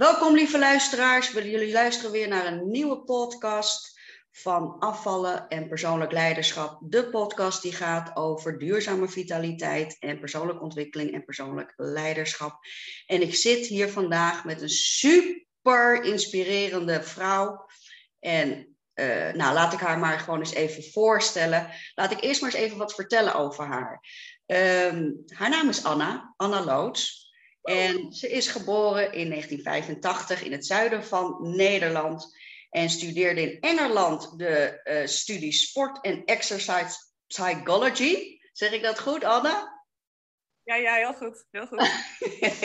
[0.00, 1.30] Welkom lieve luisteraars.
[1.30, 6.78] Jullie luisteren weer naar een nieuwe podcast van afvallen en persoonlijk leiderschap.
[6.82, 12.58] De podcast die gaat over duurzame vitaliteit en persoonlijke ontwikkeling en persoonlijk leiderschap.
[13.06, 17.66] En ik zit hier vandaag met een super inspirerende vrouw.
[18.20, 21.70] En uh, nou, laat ik haar maar gewoon eens even voorstellen.
[21.94, 24.04] Laat ik eerst maar eens even wat vertellen over haar.
[24.46, 27.29] Um, haar naam is Anna, Anna Loods.
[27.62, 32.36] En ze is geboren in 1985 in het zuiden van Nederland
[32.70, 36.96] en studeerde in Engeland de uh, studie Sport en Exercise
[37.26, 38.38] Psychology.
[38.52, 39.78] Zeg ik dat goed, Anna?
[40.62, 41.44] Ja, ja, heel goed.
[41.50, 41.90] Heel goed.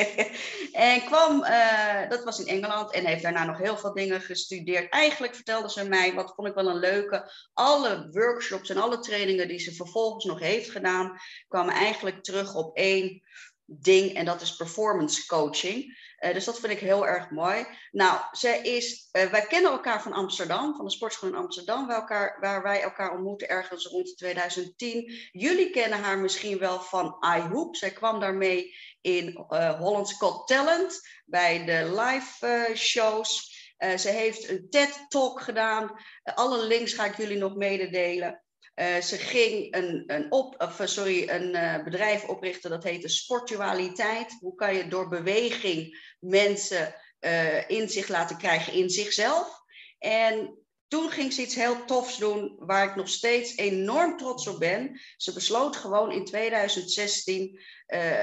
[0.72, 4.92] en kwam, uh, dat was in Engeland, en heeft daarna nog heel veel dingen gestudeerd.
[4.92, 9.48] Eigenlijk vertelde ze mij, wat vond ik wel een leuke, alle workshops en alle trainingen
[9.48, 13.24] die ze vervolgens nog heeft gedaan, kwamen eigenlijk terug op één
[13.66, 16.04] ding en dat is performance coaching.
[16.20, 17.66] Uh, dus dat vind ik heel erg mooi.
[17.92, 22.00] Nou, zij is, uh, wij kennen elkaar van Amsterdam, van de sportschool in Amsterdam, waar,
[22.00, 25.30] elkaar, waar wij elkaar ontmoeten ergens rond 2010.
[25.32, 27.76] Jullie kennen haar misschien wel van iHoop.
[27.76, 33.54] Zij kwam daarmee in uh, Holland's Got Talent bij de live shows.
[33.98, 35.92] ze heeft een TED-talk gedaan.
[36.24, 38.45] alle links ga ik jullie nog mededelen.
[38.76, 44.38] Uh, ze ging een, een, op, eh, sorry, een uh, bedrijf oprichten dat heette Sportualiteit.
[44.40, 49.64] Hoe kan je door beweging mensen uh, inzicht laten krijgen in zichzelf?
[50.00, 54.60] En toen ging ze iets heel tofs doen waar ik nog steeds enorm trots op
[54.60, 55.00] ben.
[55.18, 57.60] Ze besloot gewoon in 2016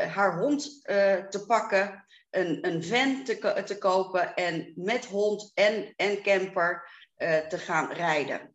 [0.09, 0.81] haar hond
[1.31, 6.89] te pakken, een, een van te, te kopen en met hond en, en camper
[7.49, 8.52] te gaan rijden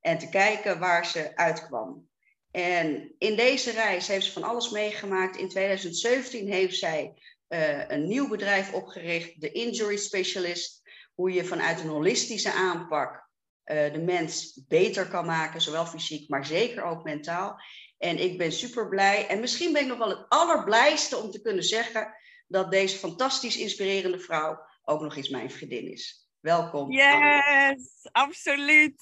[0.00, 2.08] en te kijken waar ze uitkwam.
[2.50, 5.36] En in deze reis heeft ze van alles meegemaakt.
[5.36, 7.14] In 2017 heeft zij
[7.48, 10.82] uh, een nieuw bedrijf opgericht, de Injury Specialist,
[11.14, 13.28] hoe je vanuit een holistische aanpak
[13.64, 17.60] uh, de mens beter kan maken, zowel fysiek, maar zeker ook mentaal.
[17.98, 19.26] En ik ben super blij.
[19.26, 22.14] En misschien ben ik nog wel het allerblijste om te kunnen zeggen
[22.46, 26.29] dat deze fantastisch inspirerende vrouw ook nog eens mijn vriendin is.
[26.40, 26.90] Welkom.
[26.90, 29.00] Yes, absoluut.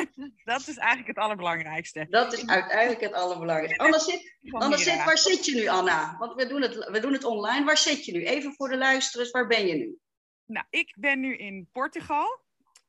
[0.44, 2.06] dat is eigenlijk het allerbelangrijkste.
[2.10, 3.84] Dat is uiteindelijk het allerbelangrijkste.
[3.84, 6.16] Anna, zit, Anna zit, waar zit je nu, Anna?
[6.18, 7.64] Want we doen, het, we doen het online.
[7.64, 8.24] Waar zit je nu?
[8.24, 9.98] Even voor de luisterers, waar ben je nu?
[10.46, 12.40] Nou, ik ben nu in Portugal.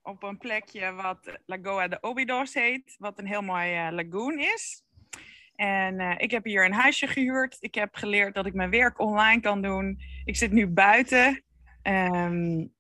[0.02, 2.96] Op een plekje wat Lagoa de Obidos heet.
[2.98, 4.84] Wat een heel mooi uh, lagoon is.
[5.56, 7.58] En uh, ik heb hier een huisje gehuurd.
[7.60, 10.00] Ik heb geleerd dat ik mijn werk online kan doen.
[10.26, 11.44] Ik zit nu buiten.
[11.84, 12.78] Um,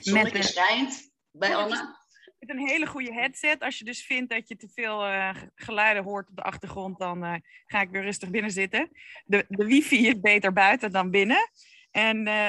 [0.00, 2.00] Zonnetje met schijnt bij Anna.
[2.38, 3.60] Met een hele goede headset.
[3.60, 7.24] Als je dus vindt dat je te veel uh, geluiden hoort op de achtergrond, dan
[7.24, 7.34] uh,
[7.66, 8.88] ga ik weer rustig binnen zitten.
[9.24, 11.50] De, de wifi is beter buiten dan binnen.
[11.90, 12.48] En uh,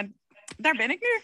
[0.58, 1.22] daar ben ik nu.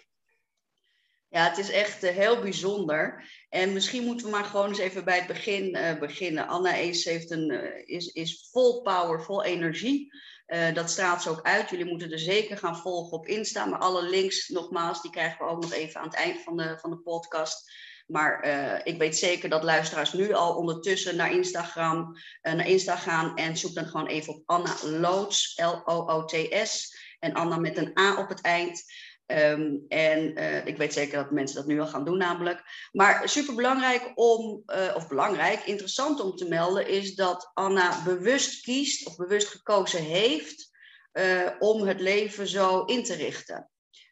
[1.30, 3.24] Ja, het is echt heel bijzonder.
[3.50, 6.48] En misschien moeten we maar gewoon eens even bij het begin beginnen.
[6.48, 10.12] Anna heeft een, is, is vol power, vol energie.
[10.50, 11.70] Uh, dat straalt ze ook uit.
[11.70, 13.66] Jullie moeten er zeker gaan volgen op Insta.
[13.66, 16.78] Maar alle links, nogmaals, die krijgen we ook nog even aan het eind van de,
[16.82, 17.72] van de podcast.
[18.08, 22.96] Maar uh, ik weet zeker dat luisteraars nu al ondertussen naar Instagram, uh, naar Insta
[22.96, 23.36] gaan.
[23.36, 26.98] En zoek dan gewoon even op Anna Loots, L-O-O-T-S.
[27.20, 28.84] En Anna met een A op het eind.
[29.32, 32.90] Um, en uh, ik weet zeker dat mensen dat nu al gaan doen, namelijk.
[32.92, 38.62] Maar super belangrijk om, uh, of belangrijk, interessant om te melden, is dat Anna bewust
[38.62, 40.70] kiest of bewust gekozen heeft
[41.14, 43.70] uh, om het leven zo in te richten.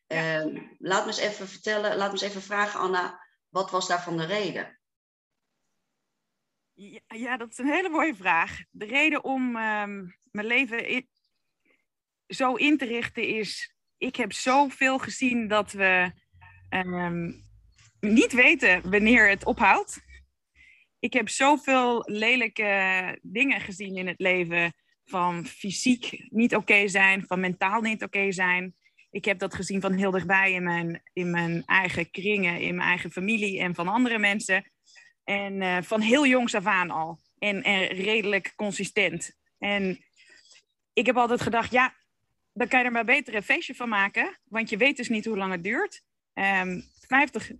[0.08, 0.40] Ja.
[0.42, 4.18] Ehm, laat me eens even vertellen, laat me eens even vragen, Anna, wat was daarvan
[4.18, 4.80] de reden?
[6.74, 8.60] Ja, ja dat is een hele mooie vraag.
[8.70, 11.10] De reden om um, mijn leven in,
[12.28, 16.12] zo in te richten is ik heb zoveel gezien dat we
[16.70, 17.46] um,
[18.00, 20.06] niet weten wanneer het ophoudt.
[21.00, 24.74] Ik heb zoveel lelijke dingen gezien in het leven.
[25.06, 28.76] Van fysiek niet oké zijn, van mentaal niet oké zijn.
[29.10, 32.88] Ik heb dat gezien van heel dichtbij in mijn, in mijn eigen kringen, in mijn
[32.88, 34.72] eigen familie en van andere mensen.
[35.24, 37.20] En uh, van heel jongs af aan al.
[37.40, 39.36] En, en redelijk consistent.
[39.58, 40.06] En
[40.94, 41.96] ik heb altijd gedacht, ja,
[42.58, 44.40] dan kan je er maar beter een feestje van maken.
[44.44, 46.02] Want je weet dus niet hoe lang het duurt.
[46.34, 47.54] Um, 50, 50%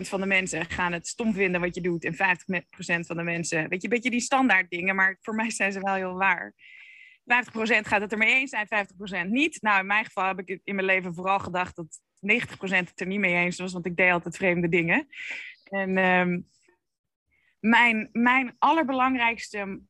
[0.00, 2.04] van de mensen gaan het stom vinden wat je doet.
[2.04, 2.16] En 50%
[3.06, 4.94] van de mensen, weet je, een beetje die standaard dingen.
[4.94, 6.54] Maar voor mij zijn ze wel heel waar.
[6.54, 6.54] 50%
[7.80, 8.88] gaat het er mee eens zijn,
[9.26, 9.62] 50% niet.
[9.62, 13.06] Nou, in mijn geval heb ik in mijn leven vooral gedacht dat 90% het er
[13.06, 13.72] niet mee eens was.
[13.72, 15.06] Want ik deed altijd vreemde dingen.
[15.64, 16.48] En um,
[17.60, 19.80] mijn, mijn allerbelangrijkste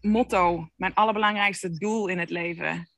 [0.00, 2.88] motto, mijn allerbelangrijkste doel in het leven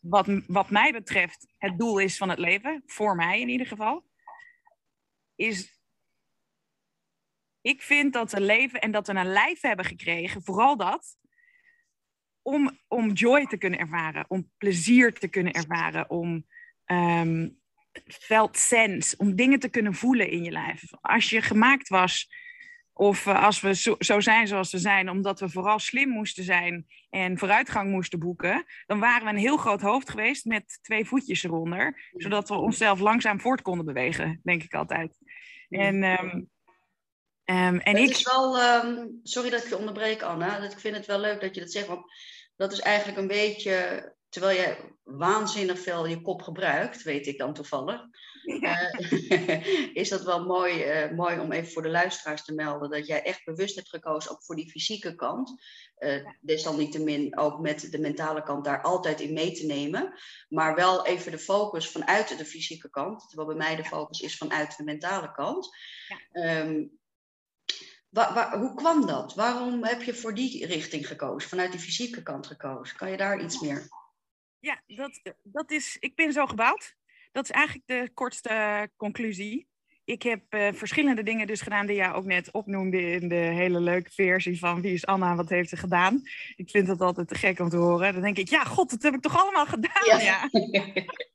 [0.00, 4.04] wat, wat mij betreft het doel is van het leven, voor mij in ieder geval,
[5.34, 5.78] is.
[7.60, 11.16] Ik vind dat we leven en dat we een lijf hebben gekregen, vooral dat,
[12.42, 16.46] om, om joy te kunnen ervaren, om plezier te kunnen ervaren, om
[16.86, 17.60] um,
[18.50, 20.82] sense, om dingen te kunnen voelen in je lijf.
[21.00, 22.28] Als je gemaakt was
[22.92, 26.44] of uh, als we zo, zo, zijn zoals we zijn, omdat we vooral slim moesten
[26.44, 31.04] zijn en vooruitgang moesten boeken, dan waren we een heel groot hoofd geweest met twee
[31.04, 35.18] voetjes eronder, zodat we onszelf langzaam voort konden bewegen, denk ik altijd.
[35.68, 36.48] En, um,
[37.44, 38.08] um, en ik.
[38.08, 40.62] Is wel, um, sorry dat ik je onderbreek, Anna.
[40.62, 42.04] Ik vind het wel leuk dat je dat zegt, want
[42.56, 47.54] dat is eigenlijk een beetje terwijl je waanzinnig veel je kop gebruikt, weet ik dan
[47.54, 48.00] toevallig,
[48.42, 48.92] ja.
[48.98, 53.06] uh, is dat wel mooi, uh, mooi om even voor de luisteraars te melden dat
[53.06, 55.62] jij echt bewust hebt gekozen ook voor die fysieke kant.
[55.98, 60.14] Uh, desalniettemin ook met de mentale kant daar altijd in mee te nemen,
[60.48, 64.36] maar wel even de focus vanuit de fysieke kant, terwijl bij mij de focus is
[64.36, 65.68] vanuit de mentale kant.
[66.32, 66.60] Ja.
[66.60, 66.98] Um,
[68.10, 69.34] Waar, waar, hoe kwam dat?
[69.34, 72.96] Waarom heb je voor die richting gekozen, vanuit die fysieke kant gekozen?
[72.96, 73.88] Kan je daar iets meer
[74.60, 76.96] ja, dat, dat is, ik ben zo gebouwd.
[77.32, 79.68] Dat is eigenlijk de kortste conclusie.
[80.04, 83.80] Ik heb uh, verschillende dingen dus gedaan die jij ook net opnoemde in de hele
[83.80, 86.22] leuke versie van Wie is Anna, wat heeft ze gedaan?
[86.56, 88.12] Ik vind dat altijd te gek om te horen.
[88.12, 90.04] Dan denk ik, ja, god, dat heb ik toch allemaal gedaan?
[90.04, 90.18] Ja.
[90.18, 90.48] Ja,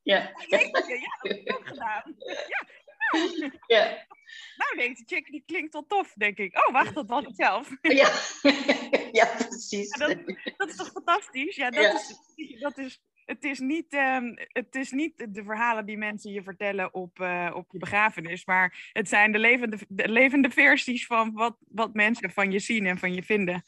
[0.04, 0.34] ja.
[0.48, 2.16] ja dat heb ik ook gedaan.
[2.48, 2.66] Ja.
[3.68, 4.06] ja.
[4.56, 6.68] Nou, denkt de chick, die klinkt wel tof, denk ik.
[6.68, 7.70] Oh, wacht, dat was ik zelf.
[7.82, 8.12] Ja,
[9.20, 9.90] ja precies.
[9.90, 10.18] dat,
[10.58, 11.56] dat, is toch fantastisch?
[11.56, 11.94] Ja, dat,
[12.36, 16.44] Is, dat is het is, niet, um, het is niet de verhalen die mensen je
[16.44, 21.32] vertellen op, uh, op je begrafenis, maar het zijn de levende, de levende versies van
[21.34, 23.64] wat, wat mensen van je zien en van je vinden.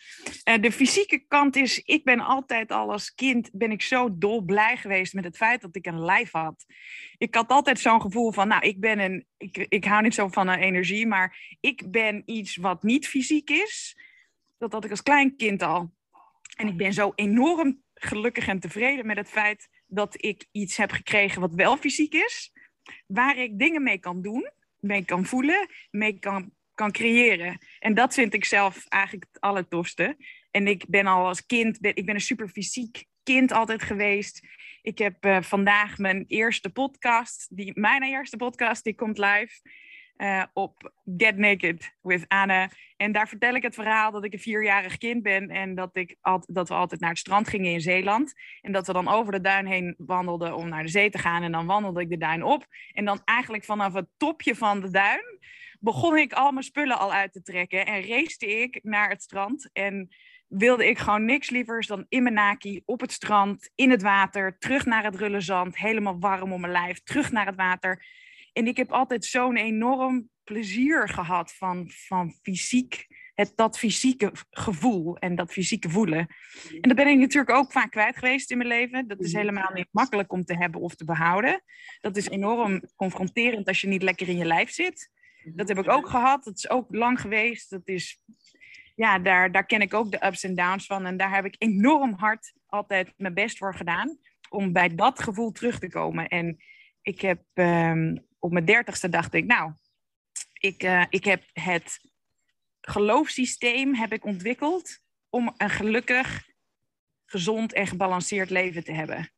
[0.50, 4.42] Uh, de fysieke kant is, ik ben altijd al als kind, ben ik zo dol
[4.42, 6.65] blij geweest met het feit dat ik een lijf had.
[7.18, 10.27] Ik had altijd zo'n gevoel van, nou, ik ben een, ik, ik hou niet zo
[10.27, 13.98] van een energie, maar ik ben iets wat niet fysiek is.
[14.57, 15.95] Dat had ik als klein kind al.
[16.56, 20.91] En ik ben zo enorm gelukkig en tevreden met het feit dat ik iets heb
[20.91, 22.51] gekregen wat wel fysiek is,
[23.07, 27.57] waar ik dingen mee kan doen, mee kan voelen, mee kan, kan creëren.
[27.79, 30.17] En dat vind ik zelf eigenlijk het allertofste.
[30.51, 34.47] En ik ben al als kind, ik ben een super fysiek kind altijd geweest.
[34.81, 39.61] Ik heb uh, vandaag mijn eerste podcast, die, mijn eerste podcast, die komt live.
[40.17, 42.69] Uh, op Get Naked with Anne.
[42.97, 46.15] En daar vertel ik het verhaal dat ik een vierjarig kind ben en dat, ik
[46.21, 48.33] al, dat we altijd naar het strand gingen in Zeeland.
[48.61, 51.43] En dat we dan over de duin heen wandelden om naar de zee te gaan.
[51.43, 52.65] En dan wandelde ik de duin op.
[52.91, 55.39] En dan eigenlijk vanaf het topje van de duin
[55.79, 57.85] begon ik al mijn spullen al uit te trekken.
[57.85, 59.69] En race ik naar het strand.
[59.73, 60.09] En
[60.47, 64.57] wilde ik gewoon niks lievers dan in mijn naki, op het strand, in het water,
[64.57, 68.05] terug naar het rulle zand, helemaal warm om mijn lijf, terug naar het water.
[68.57, 75.18] En ik heb altijd zo'n enorm plezier gehad van, van fysiek, het, dat fysieke gevoel
[75.18, 76.27] en dat fysieke voelen.
[76.71, 79.07] En dat ben ik natuurlijk ook vaak kwijt geweest in mijn leven.
[79.07, 79.39] Dat is mhm.
[79.39, 81.63] helemaal niet makkelijk om te hebben of te behouden.
[82.00, 85.12] Dat is enorm confronterend als je niet lekker in je lijf zit.
[85.44, 86.44] Dat heb ik ook gehad.
[86.44, 87.69] Dat is ook lang geweest.
[87.69, 88.21] Dat is,
[88.95, 91.06] ja, daar, daar ken ik ook de ups en downs van.
[91.06, 94.18] En daar heb ik enorm hard altijd mijn best voor gedaan.
[94.50, 96.27] Om bij dat gevoel terug te komen.
[96.27, 96.57] En
[97.01, 99.74] ik heb ehm, op mijn dertigste dacht ik, nou,
[100.53, 102.00] ik, uh, ik heb het
[102.82, 106.48] geloofssysteem heb ik ontwikkeld om een gelukkig,
[107.25, 109.32] gezond en gebalanceerd leven te hebben.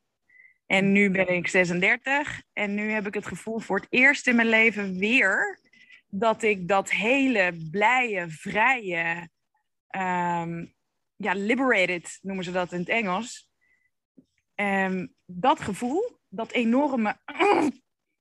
[0.65, 4.35] En nu ben ik 36 en nu heb ik het gevoel voor het eerst in
[4.35, 5.59] mijn leven weer
[6.07, 9.29] dat ik dat hele blije, vrije,
[9.89, 10.73] um,
[11.15, 13.49] ja, liberated noemen ze dat in het Engels.
[14.55, 17.19] Um, dat gevoel, dat enorme.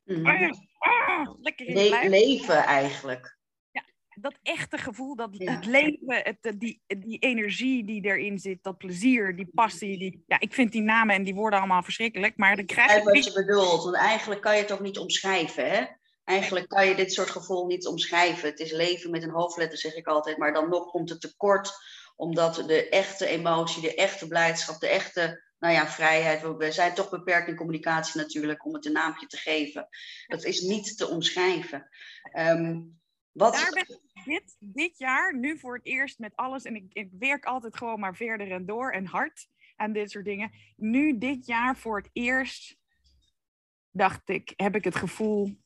[0.05, 0.67] Mm
[1.41, 3.37] lekker in Le leven eigenlijk.
[3.71, 8.79] Ja, dat echte gevoel, dat het leven, het, die, die energie die erin zit, dat
[8.79, 9.99] plezier, die passie.
[9.99, 13.03] Die, ja, ik vind die namen en die woorden allemaal verschrikkelijk, maar dan krijg je...
[13.03, 15.85] wat je bedoelt, want eigenlijk kan je het ook niet omschrijven, hè?
[16.25, 18.49] Eigenlijk kan je dit soort gevoel niet omschrijven.
[18.49, 21.73] Het is leven met een hoofdletter, zeg ik altijd, maar dan nog komt het tekort,
[22.17, 26.57] omdat de echte emotie, de echte blijdschap, de echte nou ja, vrijheid.
[26.57, 29.89] We zijn toch beperkt in communicatie natuurlijk om het een naampje te geven.
[30.27, 31.89] Dat is niet te omschrijven.
[32.39, 33.01] Um,
[33.33, 33.53] wat...
[33.53, 36.63] Daar ben dit, dit jaar nu voor het eerst met alles.
[36.63, 40.25] En ik, ik werk altijd gewoon maar verder en door en hard aan dit soort
[40.25, 40.53] dingen.
[40.77, 42.77] Nu dit jaar voor het eerst
[43.91, 45.57] dacht ik, heb ik het gevoel,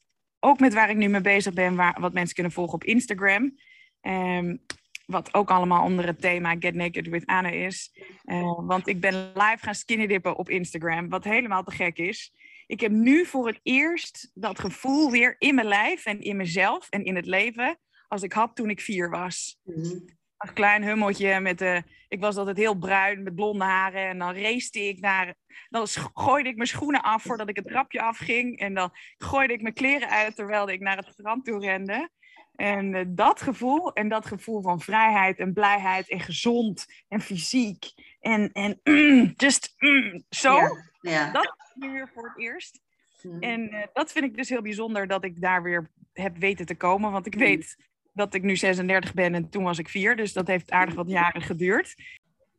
[0.40, 3.58] ook met waar ik nu mee bezig ben, waar, wat mensen kunnen volgen op Instagram.
[4.00, 4.64] Um,
[5.06, 7.92] wat ook allemaal onder het thema Get Naked with Anna is.
[8.25, 12.32] Uh, want ik ben live gaan skinny dippen op Instagram, wat helemaal te gek is.
[12.66, 16.88] Ik heb nu voor het eerst dat gevoel weer in mijn lijf en in mezelf
[16.88, 17.78] en in het leven
[18.09, 19.59] als ik had toen ik vier was.
[19.62, 21.82] Mm Een klein hummeltje met de.
[22.09, 24.09] Ik was altijd heel bruin met blonde haren.
[24.09, 25.35] En dan race ik naar.
[25.68, 28.59] Dan gooide ik mijn schoenen af voordat ik het trapje afging.
[28.59, 32.11] En dan gooide ik mijn kleren uit terwijl ik naar het strand toe rende.
[32.54, 37.92] En uh, dat gevoel, en dat gevoel van vrijheid en blijheid en gezond en fysiek
[38.21, 41.32] en, en mm, just mm, zo, ja, ja.
[41.32, 42.80] dat is nu weer voor het eerst.
[43.23, 43.40] Mm.
[43.40, 46.76] En uh, dat vind ik dus heel bijzonder dat ik daar weer heb weten te
[46.76, 47.12] komen.
[47.12, 47.76] Want ik weet
[48.12, 50.16] dat ik nu 36 ben en toen was ik vier.
[50.16, 51.94] Dus dat heeft aardig wat jaren geduurd.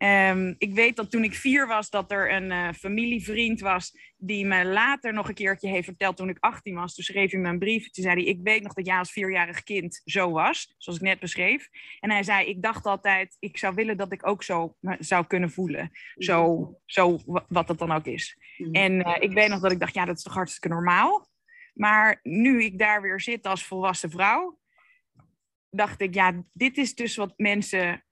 [0.03, 4.45] Um, ik weet dat toen ik vier was, dat er een uh, familievriend was die
[4.45, 6.95] me later nog een keertje heeft verteld toen ik 18 was.
[6.95, 7.89] Toen schreef hij me een brief.
[7.89, 11.05] Toen zei hij, ik weet nog dat jij als vierjarig kind zo was, zoals ik
[11.05, 11.69] net beschreef.
[11.99, 15.51] En hij zei, ik dacht altijd, ik zou willen dat ik ook zo zou kunnen
[15.51, 15.91] voelen.
[16.17, 18.37] Zo, zo wat dat dan ook is.
[18.57, 18.73] Mm.
[18.73, 21.27] En uh, ik weet nog dat ik dacht, ja, dat is toch hartstikke normaal.
[21.73, 24.59] Maar nu ik daar weer zit als volwassen vrouw,
[25.69, 28.05] dacht ik, ja, dit is dus wat mensen.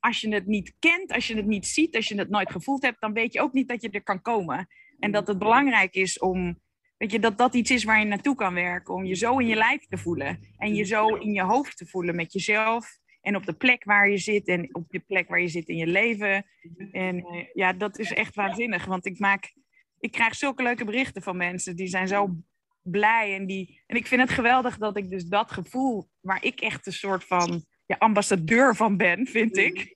[0.00, 2.82] Als je het niet kent, als je het niet ziet, als je het nooit gevoeld
[2.82, 4.68] hebt, dan weet je ook niet dat je er kan komen.
[4.98, 6.58] En dat het belangrijk is om,
[6.96, 8.94] weet je, dat dat iets is waar je naartoe kan werken.
[8.94, 10.38] Om je zo in je lijf te voelen.
[10.56, 12.98] En je zo in je hoofd te voelen met jezelf.
[13.20, 15.76] En op de plek waar je zit en op de plek waar je zit in
[15.76, 16.46] je leven.
[16.92, 18.84] En uh, ja, dat is echt waanzinnig.
[18.84, 19.54] Want ik maak,
[19.98, 21.76] ik krijg zulke leuke berichten van mensen.
[21.76, 22.36] Die zijn zo
[22.82, 23.34] blij.
[23.34, 26.86] En, die, en ik vind het geweldig dat ik dus dat gevoel, waar ik echt
[26.86, 29.92] een soort van ja, ambassadeur van ben, vind ik.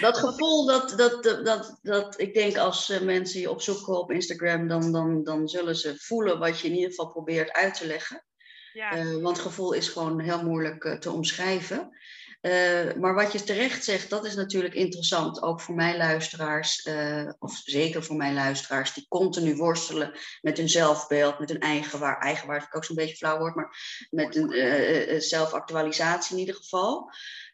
[0.00, 4.68] Dat gevoel, dat, dat, dat, dat, ik denk als eh, mensen je opzoeken op Instagram,
[4.68, 8.24] dan, dan, dan zullen ze voelen wat je in ieder geval probeert uit te leggen.
[8.72, 8.96] Ja.
[8.96, 11.98] Uh, want gevoel is gewoon heel moeilijk uh, te omschrijven.
[12.42, 15.42] Uh, maar wat je terecht zegt, dat is natuurlijk interessant.
[15.42, 20.68] Ook voor mijn luisteraars, uh, of zeker voor mijn luisteraars, die continu worstelen met hun
[20.68, 21.60] zelfbeeld, met hun.
[21.60, 23.76] Eigenwaarde vind ik ook zo'n beetje flauw woord, maar
[24.10, 27.10] met een uh, zelfactualisatie in ieder geval.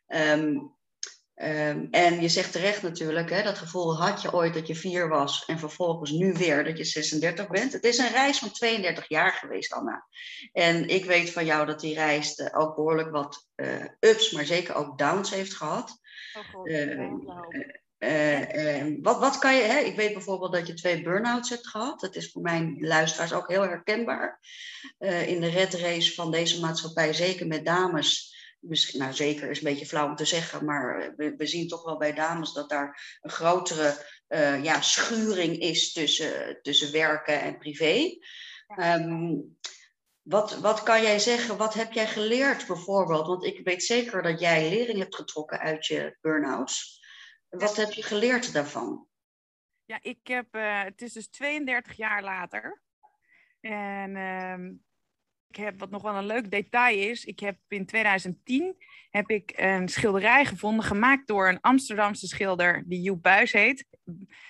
[0.06, 0.80] Um,
[1.44, 5.08] Um, en je zegt terecht natuurlijk, hè, dat gevoel had je ooit dat je vier
[5.08, 7.72] was en vervolgens nu weer dat je 36 bent.
[7.72, 10.06] Het is een reis van 32 jaar geweest, Anna.
[10.52, 14.44] En ik weet van jou dat die reis uh, ook behoorlijk wat uh, ups, maar
[14.44, 15.98] zeker ook downs heeft gehad.
[16.54, 17.10] Oh, uh,
[19.00, 19.78] wat, wat kan je, hè?
[19.78, 22.00] ik weet bijvoorbeeld dat je twee burn-outs hebt gehad.
[22.00, 24.40] Dat is voor mijn luisteraars ook heel herkenbaar.
[25.26, 28.30] in de red race van deze maatschappij, zeker met dames
[28.62, 31.84] misschien, nou zeker is een beetje flauw om te zeggen, maar we, we zien toch
[31.84, 33.96] wel bij dames dat daar een grotere
[34.28, 38.18] uh, ja, schuring is tussen, tussen werken en privé.
[38.76, 39.56] Um,
[40.22, 43.26] wat, wat kan jij zeggen, wat heb jij geleerd bijvoorbeeld?
[43.26, 47.00] Want ik weet zeker dat jij lering hebt getrokken uit je burn-outs.
[47.48, 49.06] Wat heb je geleerd daarvan?
[49.84, 52.82] Ja, ik heb, uh, het is dus 32 jaar later.
[53.60, 54.70] En uh,
[55.52, 57.24] ik heb wat nog wel een leuk detail is.
[57.24, 58.76] Ik heb in 2010
[59.10, 63.86] heb ik een schilderij gevonden, gemaakt door een Amsterdamse schilder die Joep Buis heet.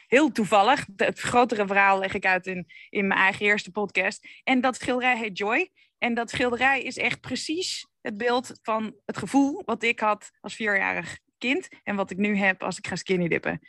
[0.06, 0.86] Heel toevallig.
[0.96, 4.28] Het grotere verhaal leg ik uit in, in mijn eigen eerste podcast.
[4.44, 5.70] En dat schilderij heet Joy.
[5.98, 10.54] En dat schilderij is echt precies het beeld van het gevoel wat ik had als
[10.54, 13.60] vierjarig kind en wat ik nu heb als ik ga skinny dippen.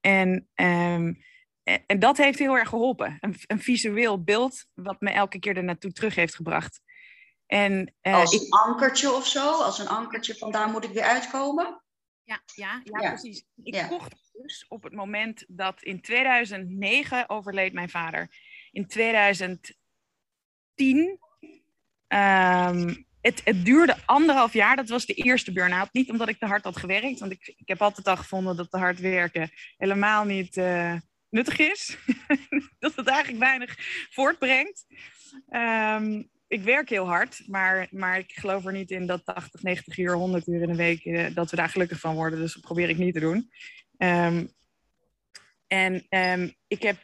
[0.00, 1.22] En um,
[1.62, 3.16] en dat heeft heel erg geholpen.
[3.20, 6.80] Een, een, visueel beeld wat me elke keer er naartoe terug heeft gebracht.
[7.46, 9.62] En, uh, als een ankertje of zo?
[9.62, 11.82] Als een ankertje van daar moet ik weer uitkomen?
[12.22, 13.08] Ja, ja, ja, ja.
[13.08, 13.44] precies.
[13.62, 13.86] Ik ja.
[13.86, 18.28] kocht dus op het moment dat in 2009 overleed mijn vader.
[18.70, 19.76] In 2010
[22.08, 24.76] um, het, het, duurde anderhalf jaar.
[24.76, 25.92] Dat was de eerste burn-out.
[25.92, 27.20] Niet omdat ik te hard had gewerkt.
[27.20, 30.94] Want ik, ik heb altijd al gevonden dat te hard werken helemaal niet uh,
[31.32, 31.98] nuttig is.
[32.78, 33.76] dat het eigenlijk weinig
[34.10, 34.86] voortbrengt.
[35.50, 39.98] Um, ik werk heel hard, maar, maar ik geloof er niet in dat 80, 90
[39.98, 42.38] uur, 100 uur in een week, uh, dat we daar gelukkig van worden.
[42.38, 43.50] Dus dat probeer ik niet te doen.
[43.98, 44.52] Um,
[45.66, 46.96] en um, ik heb,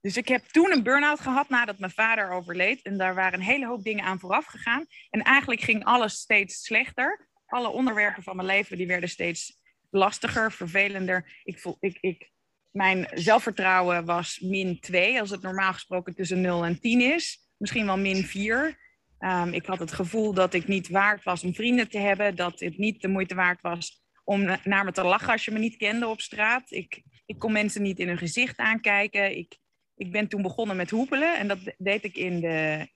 [0.00, 2.82] dus ik heb toen een burn-out gehad nadat mijn vader overleed.
[2.82, 4.86] En daar waren een hele hoop dingen aan vooraf gegaan.
[5.10, 7.28] En eigenlijk ging alles steeds slechter.
[7.46, 9.60] Alle onderwerpen van mijn leven die werden steeds
[9.90, 11.40] lastiger, vervelender.
[11.44, 12.31] Ik voel, ik, ik,
[12.72, 17.38] mijn zelfvertrouwen was min 2, als het normaal gesproken tussen 0 en 10 is.
[17.56, 18.80] Misschien wel min 4.
[19.18, 22.36] Um, ik had het gevoel dat ik niet waard was om vrienden te hebben.
[22.36, 25.58] Dat het niet de moeite waard was om naar me te lachen als je me
[25.58, 26.70] niet kende op straat.
[26.70, 29.36] Ik, ik kon mensen niet in hun gezicht aankijken.
[29.36, 29.58] Ik,
[29.94, 31.38] ik ben toen begonnen met hoepelen.
[31.38, 32.88] En dat deed ik in de,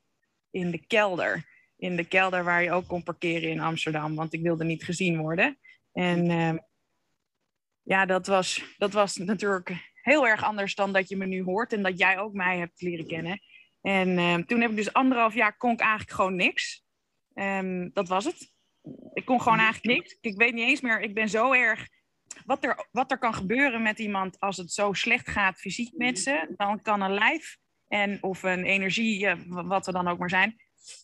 [0.51, 1.45] in de kelder.
[1.77, 5.19] in de kelder waar je ook kon parkeren in Amsterdam, want ik wilde niet gezien
[5.19, 5.59] worden.
[5.93, 6.57] En ehm,
[7.87, 11.73] ja, dat was, dat was natuurlijk heel erg anders dan dat je me nu hoort
[11.73, 13.41] en dat jij ook mij hebt leren kennen.
[13.81, 16.85] En ehm, toen heb ik dus anderhalf jaar kon ik eigenlijk gewoon niks.
[17.35, 18.53] Um, dat was het.
[19.13, 20.19] Ik kon gewoon eigenlijk niks.
[20.21, 21.01] Ik weet niet eens meer.
[21.01, 21.89] Ik ben zo erg.
[22.45, 26.19] Wat er, wat er kan gebeuren met iemand als het zo slecht gaat fysiek met
[26.19, 27.57] ze, dan kan een lijf
[27.89, 30.57] en of een energie, wat er dan ook maar zijn,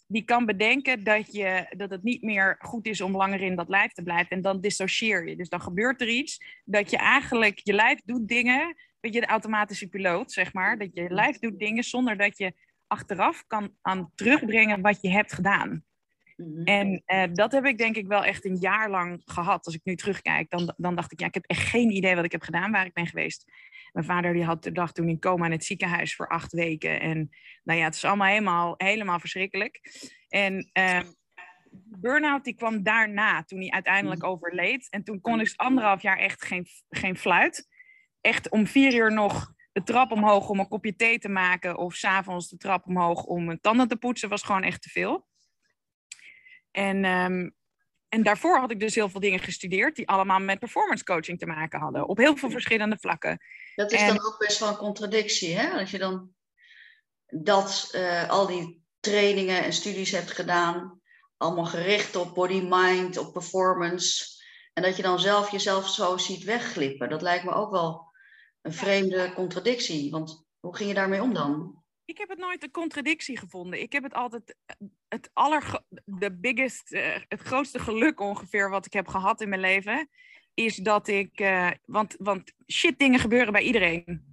[0.06, 3.68] die kan bedenken dat, je, dat het niet meer goed is om langer in dat
[3.68, 4.36] lijf te blijven.
[4.36, 5.36] En dan dissocieer je.
[5.36, 9.26] Dus dan gebeurt er iets dat je eigenlijk, je lijf doet dingen, weet je, de
[9.26, 12.54] automatische piloot, zeg maar, dat je lijf doet dingen zonder dat je
[12.86, 15.84] achteraf kan aan terugbrengen wat je hebt gedaan.
[16.36, 16.62] Mhm.
[16.64, 19.66] En uh, dat heb ik denk ik wel echt een jaar lang gehad.
[19.66, 22.24] Als ik nu terugkijk, dan, dan dacht ik, ja, ik heb echt geen idee wat
[22.24, 23.50] ik heb gedaan, waar ik ben geweest.
[23.92, 27.00] Mijn vader die had de dag toen in coma in het ziekenhuis voor acht weken.
[27.00, 27.30] En
[27.62, 29.80] nou ja, het is allemaal helemaal, helemaal verschrikkelijk.
[30.28, 31.00] En uh,
[31.72, 34.30] burn-out die kwam daarna, toen hij uiteindelijk mhm.
[34.30, 34.88] overleed.
[34.90, 37.68] En toen kon ik dus anderhalf jaar echt geen, geen fluit.
[38.20, 41.76] Echt om vier uur nog de trap omhoog om een kopje thee te maken.
[41.76, 44.28] Of s'avonds de trap omhoog om mijn tanden te poetsen.
[44.28, 45.26] was gewoon echt te veel.
[46.70, 47.54] En, um,
[48.12, 49.96] en daarvoor had ik dus heel veel dingen gestudeerd.
[49.96, 52.08] die allemaal met performance coaching te maken hadden.
[52.08, 53.40] Op heel veel verschillende vlakken.
[53.74, 55.80] Dat is dan ook best wel een contradictie, hè?
[55.80, 56.30] Als je dan
[57.26, 61.00] dat, uh, al die trainingen en studies hebt gedaan.
[61.36, 64.24] allemaal gericht op body, mind, op performance.
[64.72, 67.08] En dat je dan zelf jezelf zo ziet wegglippen.
[67.08, 68.12] Dat lijkt me ook wel
[68.62, 70.10] een vreemde contradictie.
[70.10, 71.81] Want hoe ging je daarmee om dan?
[72.12, 73.82] Ik heb het nooit een contradictie gevonden.
[73.82, 74.56] Ik heb het altijd
[75.08, 79.60] het aller, de biggest, uh, het grootste geluk ongeveer wat ik heb gehad in mijn
[79.60, 80.08] leven,
[80.54, 84.24] is dat ik, uh, want, want shit dingen gebeuren bij iedereen.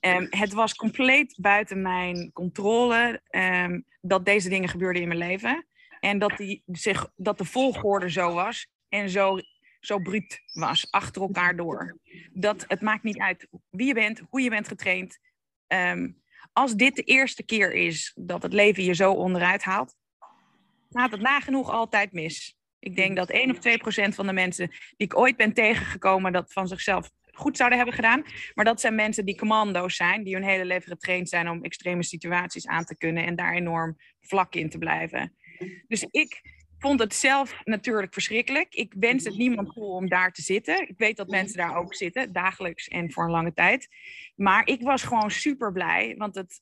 [0.00, 5.66] Um, het was compleet buiten mijn controle um, dat deze dingen gebeurden in mijn leven.
[6.00, 9.38] En dat, die zich, dat de volgorde zo was en zo
[9.80, 11.98] zo bruut was, achter elkaar door.
[12.32, 15.18] Dat het maakt niet uit wie je bent, hoe je bent getraind.
[15.66, 16.21] Um,
[16.52, 19.94] als dit de eerste keer is dat het leven je zo onderuit haalt,
[20.90, 22.56] gaat het nagenoeg altijd mis.
[22.78, 26.32] Ik denk dat 1 of 2 procent van de mensen die ik ooit ben tegengekomen,
[26.32, 28.24] dat van zichzelf goed zouden hebben gedaan.
[28.54, 32.02] Maar dat zijn mensen die commando's zijn, die hun hele leven getraind zijn om extreme
[32.02, 35.36] situaties aan te kunnen en daar enorm vlak in te blijven.
[35.88, 36.40] Dus ik
[36.82, 38.74] vond het zelf natuurlijk verschrikkelijk.
[38.74, 40.88] Ik wens het niemand toe om daar te zitten.
[40.88, 43.88] Ik weet dat mensen daar ook zitten, dagelijks en voor een lange tijd.
[44.36, 46.60] Maar ik was gewoon super blij, want het,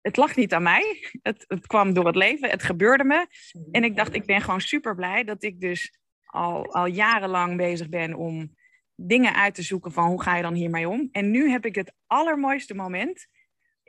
[0.00, 1.10] het lag niet aan mij.
[1.22, 3.26] Het, het kwam door het leven, het gebeurde me.
[3.70, 7.88] En ik dacht, ik ben gewoon super blij dat ik dus al, al jarenlang bezig
[7.88, 8.56] ben om
[8.94, 11.08] dingen uit te zoeken van hoe ga je dan hiermee om.
[11.12, 13.26] En nu heb ik het allermooiste moment.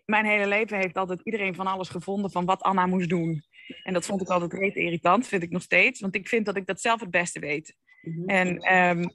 [0.06, 3.44] Mijn hele leven heeft altijd iedereen van alles gevonden van wat Anna moest doen.
[3.84, 6.00] En dat vond ik altijd reet irritant, vind ik nog steeds.
[6.00, 7.76] Want ik vind dat ik dat zelf het beste weet.
[8.02, 8.30] Mhm.
[8.30, 9.06] En, ehm,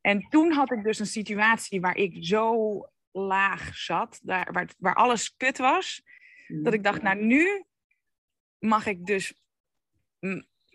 [0.00, 4.94] en toen had ik dus een situatie waar ik zo laag zat, daar, waar, waar
[4.94, 6.02] alles kut was,
[6.46, 6.74] dat mhm.
[6.74, 7.64] ik dacht, nou nu
[8.58, 9.34] mag ik dus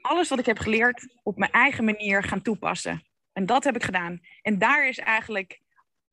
[0.02, 3.04] alles wat ik heb geleerd op mijn eigen manier gaan toepassen.
[3.34, 4.20] En dat heb ik gedaan.
[4.42, 5.62] En daar is eigenlijk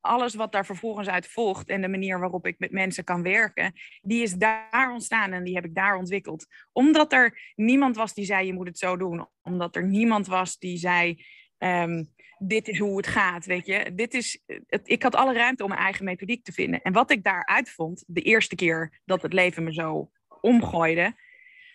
[0.05, 3.73] alles wat daar vervolgens uit volgt en de manier waarop ik met mensen kan werken,
[4.01, 6.45] die is daar ontstaan en die heb ik daar ontwikkeld.
[6.71, 9.27] Omdat er niemand was die zei je moet het zo doen.
[9.41, 11.23] Omdat er niemand was die zei
[11.57, 12.03] ehm,
[12.37, 13.91] dit is hoe het gaat, weet je.
[13.95, 16.81] Dit is, het, ik had alle ruimte om mijn eigen methodiek te vinden.
[16.81, 21.15] En wat ik daaruit vond, de eerste keer dat het leven me zo omgooide,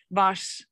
[0.09, 0.69] was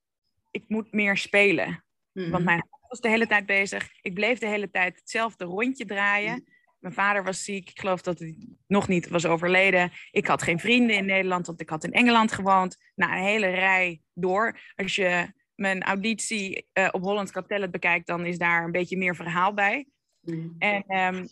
[0.50, 1.84] ik moet meer spelen.
[2.12, 2.44] Want mhm.
[2.44, 3.88] mijn hoofd was de hele tijd bezig.
[4.02, 6.44] Ik bleef de hele tijd hetzelfde rondje draaien.
[6.78, 7.70] Mijn vader was ziek.
[7.70, 8.36] Ik geloof dat hij
[8.66, 9.92] nog niet was overleden.
[10.10, 12.76] Ik had geen vrienden in Nederland, want ik had in Engeland gewoond.
[12.94, 14.60] Nou, een hele rij door.
[14.76, 19.16] Als je mijn auditie uh, op Holland Got bekijkt, dan is daar een beetje meer
[19.16, 19.88] verhaal bij.
[20.20, 20.54] Mm.
[20.58, 21.28] En, um,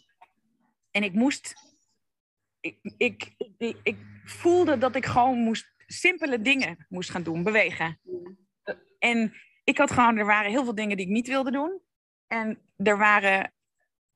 [0.91, 1.55] en ik moest...
[2.61, 8.01] Ik, ik, ik, ik, voelde dat ik gewoon moest simpele dingen moest gaan doen, bewegen.
[8.03, 8.39] Mm.
[8.99, 9.33] En
[9.65, 11.81] ik had gewoon, er waren heel veel dingen die ik niet wilde doen.
[12.27, 13.53] En er waren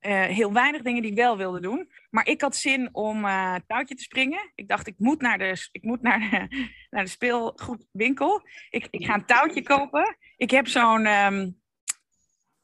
[0.01, 1.91] uh, heel weinig dingen die ik wel wilde doen.
[2.09, 4.51] Maar ik had zin om uh, touwtje te springen.
[4.55, 6.19] Ik dacht, ik moet naar de, ik moet naar
[6.89, 8.41] naar de speelgoedwinkel.
[8.69, 10.17] Ik, ik ga een touwtje kopen.
[10.37, 11.61] Ik heb zo'n um,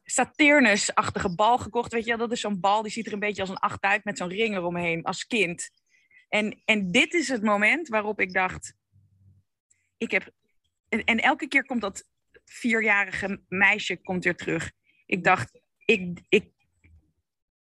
[0.02, 1.92] Saturnus-achtige bal gekocht.
[1.92, 4.04] Weet je, dat is zo'n bal die ziet er een beetje als een acht uit
[4.04, 5.70] met zo'n ring eromheen als kind.
[6.28, 8.74] En, en dit is het moment waarop ik dacht,
[9.96, 10.30] ik heb.
[10.88, 12.04] En, en elke keer komt dat
[12.44, 14.70] vierjarige meisje komt weer terug.
[15.06, 16.52] Ik dacht, ik, ik,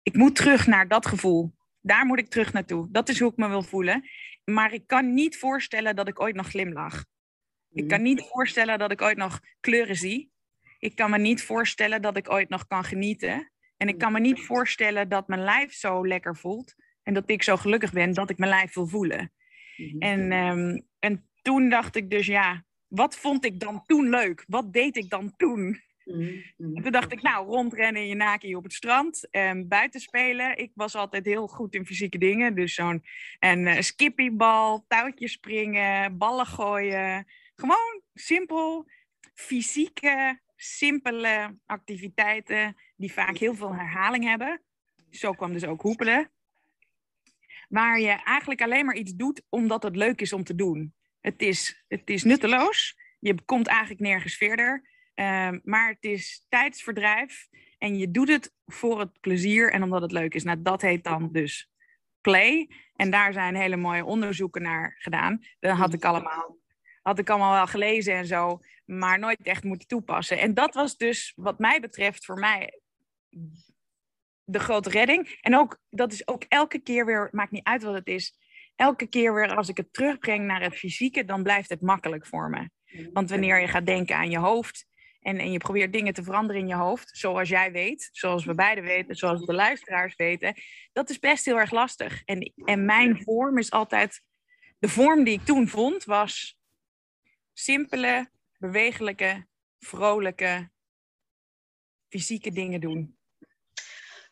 [0.09, 1.53] ik moet terug naar dat gevoel.
[1.81, 2.87] Daar moet ik terug naartoe.
[2.91, 4.09] Dat is hoe ik me wil voelen.
[4.43, 7.05] Maar ik kan niet voorstellen dat ik ooit nog glimlach.
[7.71, 10.31] Ik kan niet voorstellen dat ik ooit nog kleuren zie.
[10.79, 13.51] Ik kan me niet voorstellen dat ik ooit nog kan genieten.
[13.77, 16.75] En ik kan me niet voorstellen dat mijn lijf zo lekker voelt.
[17.03, 19.33] En dat ik zo gelukkig ben dat ik mijn lijf wil voelen.
[19.75, 19.99] Mhm.
[19.99, 24.43] En, ehm, en toen dacht ik dus, ja, wat vond ik dan toen leuk?
[24.47, 25.81] Wat deed ik dan toen?
[26.09, 26.75] Mhm.
[26.75, 30.57] En toen dacht ik, nou, rondrennen in je naki op het strand, um, buiten spelen.
[30.57, 32.55] Ik was altijd heel goed in fysieke dingen.
[32.55, 33.03] Dus zo'n
[33.39, 37.27] een uh, skippybal, touwtjes springen, ballen gooien.
[37.55, 38.87] Gewoon simpel,
[39.33, 44.61] fysieke, simpele activiteiten die vaak heel veel herhaling hebben.
[45.09, 46.31] Zo kwam dus ook hoepelen.
[47.69, 50.93] Waar je eigenlijk alleen maar iets doet omdat het leuk is om te doen.
[51.21, 52.97] Het is, het is nutteloos.
[53.19, 54.87] Je komt eigenlijk nergens verder.
[55.19, 57.47] Ehm, maar het is tijdsverdrijf.
[57.77, 60.43] En je doet het voor het plezier en omdat het leuk is.
[60.43, 61.69] Nou, dat heet dan dus
[62.21, 62.69] play.
[62.95, 65.43] En daar zijn hele mooie onderzoeken naar gedaan.
[65.59, 66.57] Dat had ik allemaal,
[67.01, 68.59] had ik allemaal wel gelezen en zo.
[68.85, 70.39] Maar nooit echt moeten toepassen.
[70.39, 72.81] En dat was dus, wat mij betreft, voor mij
[74.43, 75.37] de grote redding.
[75.41, 78.37] En ook, dat is ook elke keer weer, maakt niet uit wat het is
[78.75, 82.49] elke keer weer als ik het terugbreng naar het fysieke, dan blijft het makkelijk voor
[82.49, 82.69] me.
[83.13, 84.87] Want wanneer je gaat denken aan je hoofd
[85.21, 88.55] en, en je probeert dingen te veranderen in je hoofd, zoals jij weet, zoals we
[88.55, 90.53] beiden weten, zoals de luisteraars weten,
[90.93, 92.21] dat is best heel erg lastig.
[92.25, 94.21] En, en mijn vorm is altijd,
[94.79, 96.57] de vorm die ik toen vond, was
[97.53, 99.47] simpele, bewegelijke,
[99.79, 100.69] vrolijke,
[102.09, 103.17] fysieke dingen doen.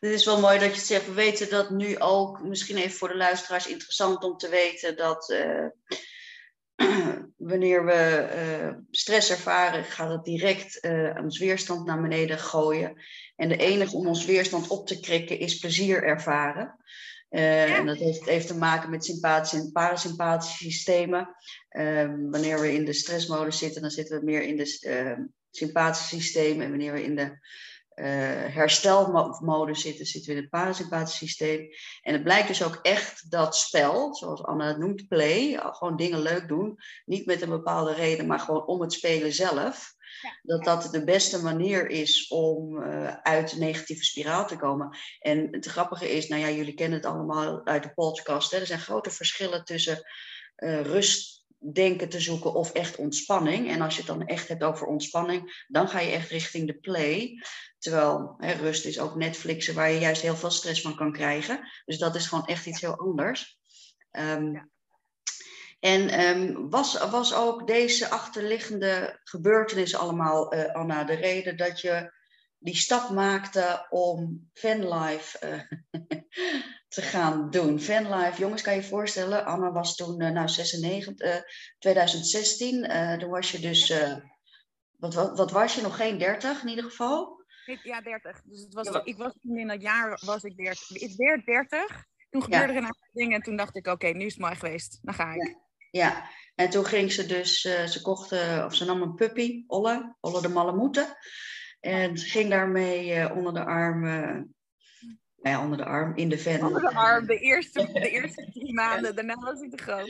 [0.00, 1.06] Het is wel mooi dat je het zegt.
[1.06, 5.30] We weten dat nu ook, misschien even voor de luisteraars interessant om te weten, dat
[5.30, 5.66] uh,
[7.36, 13.02] wanneer we uh, stress ervaren, gaat het direct uh, ons weerstand naar beneden gooien.
[13.36, 16.76] En de enige om ons weerstand op te krikken is plezier ervaren.
[17.28, 21.28] En dat heeft, heeft, te maken met sympathische en parasympathische systemen.
[21.68, 26.64] Ehm, wanneer we in de stressmodus zitten, dan zitten we meer in de sympathische systemen.
[26.64, 27.38] En wanneer we in de
[27.98, 28.04] uh,
[28.54, 31.68] herstelmodus zitten, zitten we in het parasympathisch systeem.
[32.02, 36.20] En het blijkt dus ook echt dat spel, zoals Anna het noemt, play, gewoon dingen
[36.20, 39.96] leuk doen, niet met een bepaalde reden, maar gewoon om het spelen zelf.
[40.42, 44.96] Dat dat de beste manier is om uh, uit de negatieve spiraal te komen.
[45.20, 48.50] En het grappige is, nou ja, jullie kennen het allemaal uit de podcast.
[48.50, 48.58] Hè?
[48.58, 50.02] Er zijn grote verschillen tussen
[50.56, 51.37] uh, rust
[51.72, 53.70] denken te zoeken of echt ontspanning.
[53.70, 56.78] En als je het dan echt hebt over ontspanning, dan ga je echt richting de
[56.78, 57.42] play.
[57.78, 61.60] Terwijl hè, rust is ook Netflixen waar je juist heel veel stress van kan krijgen.
[61.84, 63.58] Dus dat is gewoon echt iets heel anders.
[64.10, 64.70] Um,
[65.80, 72.12] En um, was, was ook deze achterliggende gebeurtenis allemaal, uh, Anna, de reden dat je
[72.58, 75.60] die stap maakte om fanlife uh,
[76.94, 77.80] te gaan doen.
[77.80, 81.42] Fanlife, jongens, kan je je voorstellen, Anna was toen uh, nou 96,
[81.78, 83.18] 2016.
[83.18, 83.92] toen was je dus,
[84.96, 87.38] wat, wat, wat was je, nog geen 30 in ieder geval?
[87.82, 88.42] Ja, 30.
[88.44, 90.90] Dus het was, ik was toen in dat jaar was ik 30.
[90.90, 92.04] Ik werd 30.
[92.30, 94.54] Toen gebeurde er een aantal dingen en toen dacht ik, oké, nu is het mooi
[94.54, 94.98] geweest.
[95.02, 95.46] Dan ga ik.
[95.46, 95.56] Ja.
[95.90, 96.28] ja.
[96.54, 100.16] en toen ging ze dus, uh, ze kocht, uh, of ze nam een puppy, Olle,
[100.20, 101.16] Olle de Mallemoete.
[101.80, 104.00] En ging daarmee uh, onder de arm,
[105.36, 106.66] nou ja, onder de arm, in de van.
[106.66, 110.08] Onder de arm, de eerste, de eerste drie maanden, daarna was hij te groot.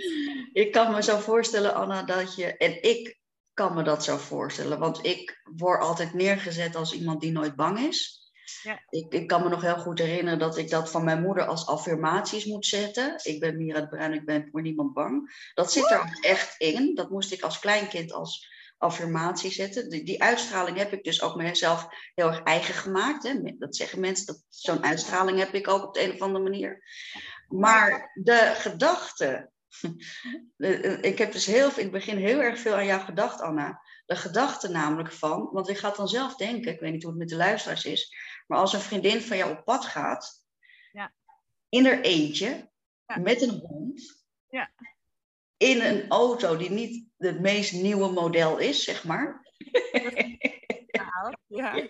[0.53, 3.19] Ik kan me zo voorstellen, Anna, dat je, en ik
[3.59, 4.79] kan me dat zo voorstellen.
[4.79, 8.27] Want ik word altijd neergezet als iemand die nooit bang is.
[8.63, 8.83] Ja.
[8.89, 11.67] Ik, ik kan me nog heel goed herinneren dat ik dat van mijn moeder als
[11.67, 13.21] affirmaties moet zetten.
[13.23, 15.51] Ik ben Mira de Bruin, ik ben voor niemand bang.
[15.55, 16.95] Dat zit er echt in.
[16.95, 18.47] Dat moest ik als kleinkind als
[18.79, 19.91] affirmatie zetten.
[19.91, 23.23] Die, die uitstraling heb ik dus ook mezelf heel erg eigen gemaakt.
[23.23, 23.57] Hè.
[23.59, 26.83] Dat zeggen mensen, dat zo'n uitstraling heb ik ook op de een of andere manier.
[27.49, 29.51] Maar de gedachte
[31.01, 33.83] ik heb dus heel, in het begin heel erg veel aan jou gedacht, Anna.
[34.07, 37.21] De gedachte namelijk van, want ik ga dan zelf denken, ik weet niet hoe het
[37.21, 38.15] met de luisteraars is,
[38.47, 40.45] maar als een vriendin van jou op pad gaat,
[40.93, 41.13] ja.
[41.69, 42.71] in haar eentje,
[43.07, 44.71] met een hond, ja.
[45.59, 49.47] In een auto die niet het meest nieuwe model is, zeg maar.
[51.47, 51.89] ja.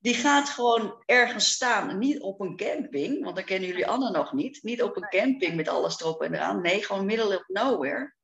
[0.00, 1.98] die gaat gewoon ergens staan.
[1.98, 4.62] Niet op een camping, want dat kennen jullie Anne nog niet.
[4.62, 6.62] Niet op een camping met alles erop en eraan.
[6.62, 8.14] Nee, gewoon middle of nowhere.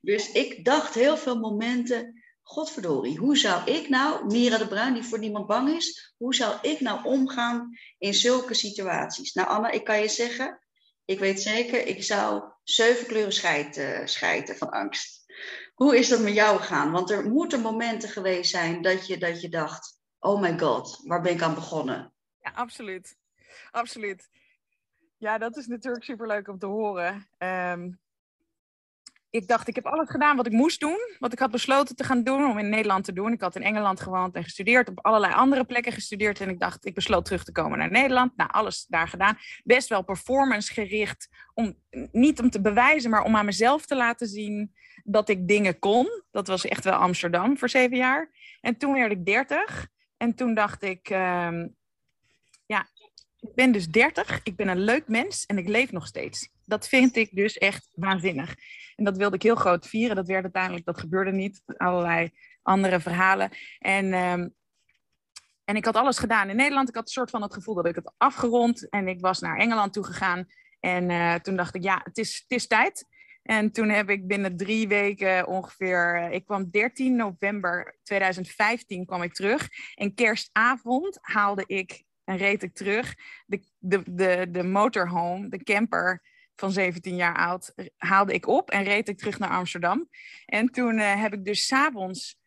[0.00, 5.02] Dus ik dacht heel veel momenten, godverdorie, hoe zou ik nou, Mira de Bruin die
[5.02, 9.32] voor niemand bang is, hoe zou ik nou omgaan in zulke situaties?
[9.32, 10.60] Nou Anne, ik kan je zeggen,
[11.04, 15.32] ik weet zeker, ik zou zeven kleuren scheiden, scheiden van angst.
[15.74, 16.90] Hoe is dat met jou gegaan?
[16.90, 21.20] Want er moeten momenten geweest zijn dat je, dat je dacht, oh my god, waar
[21.20, 22.12] ben ik aan begonnen?
[22.40, 23.16] Ja, absoluut.
[23.70, 24.28] Absoluut.
[25.18, 27.28] Ja, dat is natuurlijk superleuk om te horen.
[27.38, 28.00] Um,
[29.32, 30.98] ik dacht, ik heb alles gedaan wat ik moest doen.
[31.18, 33.32] Wat ik had besloten te gaan doen om in Nederland te doen.
[33.32, 34.88] Ik had in Engeland gewoond en gestudeerd.
[34.88, 36.40] Op allerlei andere plekken gestudeerd.
[36.40, 38.36] En ik dacht, ik besloot terug te komen naar Nederland.
[38.36, 39.38] Nou, alles daar gedaan.
[39.64, 41.28] Best wel performance gericht.
[41.54, 41.74] Om,
[42.12, 46.22] niet om te bewijzen, maar om aan mezelf te laten zien dat ik dingen kon.
[46.30, 48.30] Dat was echt wel Amsterdam voor zeven jaar.
[48.60, 49.88] En toen werd ik dertig.
[50.16, 51.66] En toen dacht ik, ehm,
[53.42, 54.40] ik ben dus dertig.
[54.42, 56.48] Ik ben een leuk mens en ik leef nog steeds.
[56.64, 58.54] Dat vind ik dus echt waanzinnig.
[58.96, 60.16] En dat wilde ik heel groot vieren.
[60.16, 61.62] Dat werd uiteindelijk, dat gebeurde niet.
[61.76, 62.30] Allerlei
[62.62, 63.50] andere verhalen.
[63.78, 64.48] En, ehm,
[65.64, 66.88] en ik had alles gedaan in Nederland.
[66.88, 68.88] Ik had een soort van het gevoel dat ik het afgerond.
[68.88, 70.46] En ik was naar Engeland toe gegaan.
[70.80, 73.06] En uh, toen dacht ik, ja, het is, het is tijd.
[73.42, 79.22] En toen heb ik binnen drie weken ongeveer, eh, ik kwam 13 november 2015 kwam
[79.22, 79.68] ik terug.
[79.94, 83.14] En kerstavond haalde ik en reed ik terug
[83.46, 86.22] de, de, de, de motorhome, de camper
[86.56, 90.08] van 17 jaar oud, haalde ik op en reed ik terug naar Amsterdam.
[90.46, 92.40] En toen uh, heb ik dus s'avonds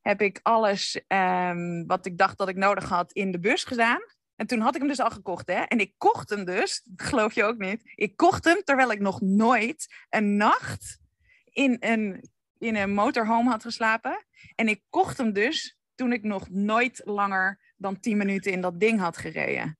[0.00, 4.00] heb ik alles um, wat ik dacht dat ik nodig had in de bus gedaan.
[4.36, 5.62] En toen had ik hem dus al gekocht, hè.
[5.62, 7.92] En ik kocht hem dus, dat geloof je ook niet.
[7.94, 10.98] Ik kocht hem terwijl ik nog nooit een nacht
[11.44, 14.24] in een, in een motorhome had geslapen.
[14.54, 18.80] En ik kocht hem dus toen ik nog nooit langer dan 10 minuten in dat
[18.80, 19.78] ding had gereden.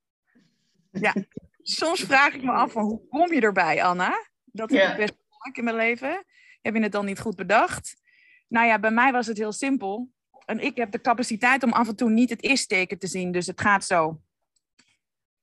[0.90, 1.14] Ja,
[1.62, 4.26] soms vraag ik me af van hoe kom je erbij, Anna?
[4.44, 6.24] Dat heb ik best gemaakt in mijn leven.
[6.62, 8.00] Heb je het dan niet goed bedacht?
[8.48, 10.10] Nou ja, bij mij was het heel simpel.
[10.44, 13.32] En ik heb de capaciteit om af en toe niet het is-teken te zien.
[13.32, 14.20] Dus het gaat zo.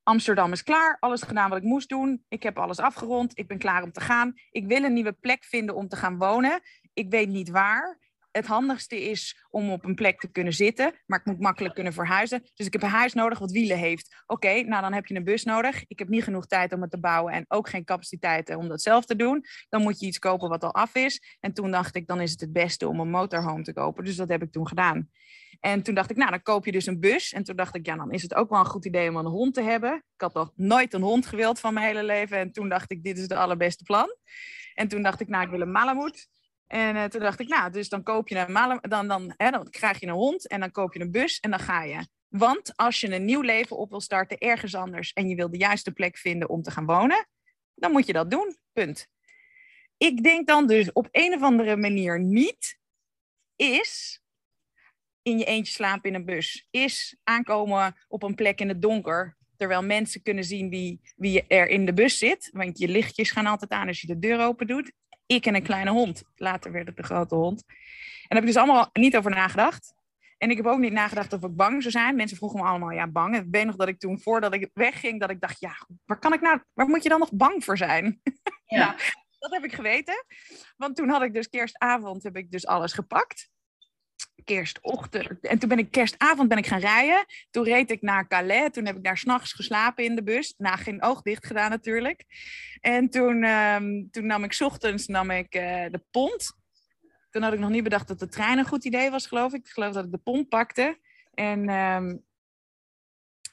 [0.02, 2.24] Amsterdam is klaar, alles gedaan wat ik moest doen.
[2.28, 4.34] Ik heb alles afgerond, ik ben klaar om te gaan.
[4.50, 6.60] Ik wil een nieuwe plek vinden om te gaan wonen.
[6.92, 7.98] Ik weet niet waar
[8.38, 11.92] het handigste is om op een plek te kunnen zitten, maar ik moet makkelijk kunnen
[11.92, 12.42] verhuizen.
[12.54, 14.22] Dus ik heb een huis nodig wat wielen heeft.
[14.26, 15.84] Oké, nou dan heb je een bus nodig.
[15.86, 18.82] Ik heb niet genoeg tijd om het te bouwen en ook geen capaciteiten om dat
[18.82, 19.44] zelf te doen.
[19.68, 21.36] Dan moet je iets kopen wat al af is.
[21.40, 24.04] En toen dacht ik, dan is het het beste om een motorhome te kopen.
[24.04, 25.10] Dus dat heb ik toen gedaan.
[25.60, 27.32] En toen dacht ik, nou, dan koop je dus een bus.
[27.32, 29.26] En toen dacht ik, ja, dan is het ook wel een goed idee om een
[29.26, 29.94] hond te hebben.
[29.94, 32.38] Ik had nog nooit een hond gewild van mijn hele leven.
[32.38, 34.16] En toen dacht ik, dit is het allerbeste plan.
[34.74, 36.26] En toen dacht ik, nou, ik wil een Malamute.
[36.68, 40.00] En uh, toen dacht ik, nou, dus dan koop je een dan, dan, dan krijg
[40.00, 42.06] je een hond en dan koop je een bus en dan ga je.
[42.28, 45.56] Want als je een nieuw leven op wil starten ergens anders en je wil de
[45.56, 47.28] juiste plek vinden om te gaan wonen,
[47.74, 48.56] dan moet je dat doen.
[48.72, 49.08] Punt.
[49.96, 52.78] Ik denk dan dus op een of andere manier niet
[53.56, 54.22] is
[55.22, 56.66] in je eentje slapen in een bus.
[56.70, 61.68] Is aankomen op een plek in het donker, terwijl mensen kunnen zien wie, wie er
[61.68, 62.50] in de bus zit.
[62.52, 64.92] Want je lichtjes gaan altijd aan als je de deur open doet
[65.28, 66.22] ik en een kleine hond.
[66.36, 67.64] Later werd het de grote hond.
[67.66, 67.76] En
[68.28, 69.94] daar heb ik dus allemaal niet over nagedacht.
[70.38, 72.16] En ik heb ook niet nagedacht of ik bang zou zijn.
[72.16, 73.36] Mensen vroegen me allemaal, ja, bang.
[73.36, 76.32] Ik weet nog dat ik toen, voordat ik wegging, dat ik dacht, ja, waar kan
[76.32, 78.20] ik nou, waar moet je dan nog bang voor zijn?
[78.66, 78.78] Ja.
[78.78, 78.96] nou,
[79.38, 80.24] dat heb ik geweten.
[80.76, 83.50] Want toen had ik dus kerstavond, heb ik dus alles gepakt
[84.44, 85.40] kerstochtend.
[85.40, 87.24] En toen ben ik kerstavond ben ik gaan rijden.
[87.50, 88.70] Toen reed ik naar Calais.
[88.72, 90.54] Toen heb ik daar s'nachts geslapen in de bus.
[90.56, 92.24] Nou, geen oog dicht gedaan natuurlijk.
[92.80, 96.52] En toen, um, toen nam ik ochtends nam ik, uh, de pont.
[97.30, 99.60] Toen had ik nog niet bedacht dat de trein een goed idee was, geloof ik.
[99.66, 100.98] Ik geloof dat ik de pont pakte.
[101.34, 102.26] En, um,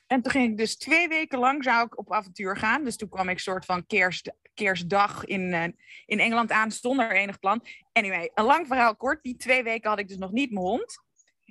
[0.08, 2.84] en toen ging ik dus twee weken lang zou ik op avontuur gaan.
[2.84, 5.64] Dus toen kwam ik soort van kerst, kerstdag in, uh,
[6.06, 7.66] in Engeland aan, zonder enig plan.
[7.92, 9.24] Anyway, een lang verhaal kort.
[9.24, 11.04] Die twee weken had ik dus nog niet mijn hond.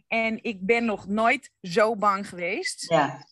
[0.07, 2.91] En ik ben nog nooit zo bang geweest.
[2.91, 3.27] Ja.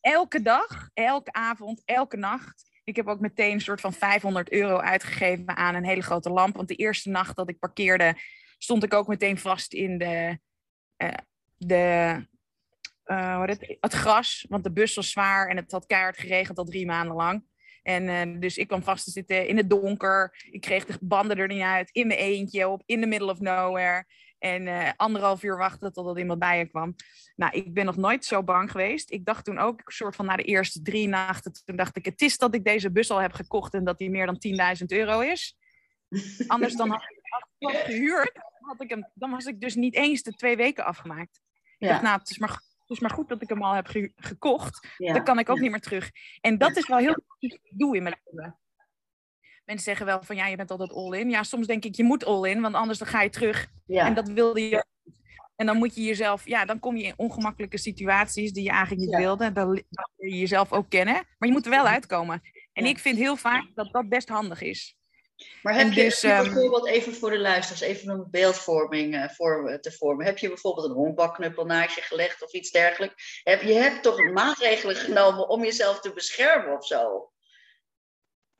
[0.00, 2.70] Elke dag, elke avond, elke nacht.
[2.84, 6.56] Ik heb ook meteen een soort van 500 euro uitgegeven aan een hele grote lamp.
[6.56, 8.14] Want de eerste nacht dat ik parkeerde,
[8.58, 10.38] stond ik ook meteen vast in de,
[10.96, 11.12] uh,
[11.56, 12.26] de
[13.10, 14.46] uh, het, het gras.
[14.48, 17.44] Want de bus was zwaar en het had keihard geregend al drie maanden lang.
[17.82, 20.44] En uh, dus ik kwam vast te zitten in het donker.
[20.50, 21.90] Ik kreeg de banden er niet uit.
[21.90, 24.04] In mijn eentje op in the middle of nowhere.
[24.38, 26.94] En uh, anderhalf uur wachten totdat iemand bij je kwam.
[27.36, 29.10] Nou, ik ben nog nooit zo bang geweest.
[29.10, 32.20] Ik dacht toen ook, soort van na de eerste drie nachten, toen dacht ik, het
[32.20, 35.20] is dat ik deze bus al heb gekocht en dat die meer dan 10.000 euro
[35.20, 35.56] is.
[36.46, 37.22] Anders dan had ik
[37.58, 41.40] hem gehuurd, had ik hem, dan was ik dus niet eens de twee weken afgemaakt.
[41.78, 41.88] Ja.
[41.88, 44.88] dacht, nou, het is maar is maar goed dat ik hem al heb gekocht.
[44.96, 46.10] Dan kan ik ook niet meer terug.
[46.40, 48.58] En dat is wel heel goed doe in mijn leven.
[49.64, 51.30] Mensen zeggen wel van ja, je bent altijd all-in.
[51.30, 53.66] Ja, soms denk ik je moet all-in, want anders dan ga je terug.
[53.86, 54.84] En dat wilde je.
[55.56, 59.00] En dan moet je jezelf, ja, dan kom je in ongemakkelijke situaties die je eigenlijk
[59.00, 59.52] niet wilde.
[59.52, 59.84] Dan leer
[60.16, 61.14] je jezelf ook kennen.
[61.14, 62.42] Maar je moet er wel uitkomen.
[62.72, 64.97] En ik vind heel vaak dat dat best handig is.
[65.62, 69.78] Maar heb je dus, ehm, bijvoorbeeld, even voor de luisteraars, even een beeldvorming uh, voor,
[69.80, 70.26] te vormen.
[70.26, 73.40] Heb je bijvoorbeeld een honkbalknuppel naast je gelegd of iets dergelijks?
[73.44, 77.32] Heb, je hebt toch maatregelen genomen om jezelf te beschermen of zo?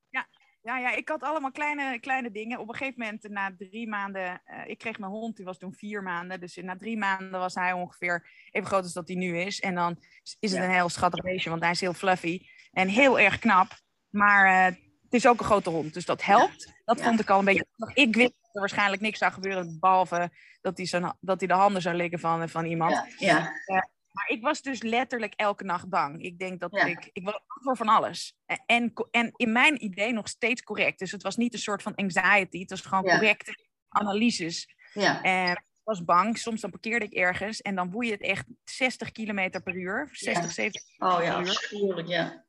[0.09, 0.29] Ja,
[0.63, 2.59] Ja, ja, ik had allemaal kleine, kleine dingen.
[2.59, 5.75] Op een gegeven moment, na drie maanden, uh, ik kreeg mijn hond, die was toen
[5.75, 6.41] vier maanden.
[6.41, 9.61] Dus na drie maanden was hij ongeveer even groot als dat hij nu is.
[9.61, 10.03] En dan
[10.41, 13.69] is het een heel schattig beestje, want hij is heel fluffy en heel erg knap.
[14.11, 16.73] Maar uh, het is ook een grote hond, dus dat helpt.
[16.85, 17.67] Dat vond ik al een beetje.
[17.95, 21.55] Ik wist dat er waarschijnlijk niks zou gebeuren, behalve dat hij, zijn, dat hij de
[21.55, 22.93] handen zou likken van, van iemand.
[22.93, 23.53] Ja, ja.
[23.67, 26.23] Uh, maar ik was dus letterlijk elke nacht bang.
[26.23, 27.11] Ik denk dat ik...
[27.13, 28.37] Ik was voor van alles.
[28.67, 30.99] En, en in mijn idee nog steeds correct.
[30.99, 32.61] Dus het was niet een soort van anxiety.
[32.61, 34.75] Het was gewoon correcte analyses.
[34.93, 35.23] Ja.
[35.23, 36.39] En ik was bang.
[36.39, 37.63] Soms dan parkeerde ik ergens.
[37.63, 40.09] En dan woei het echt 60 kilometer per uur.
[40.13, 42.47] 60, 70 Oh ja, afschuwelijk, ja.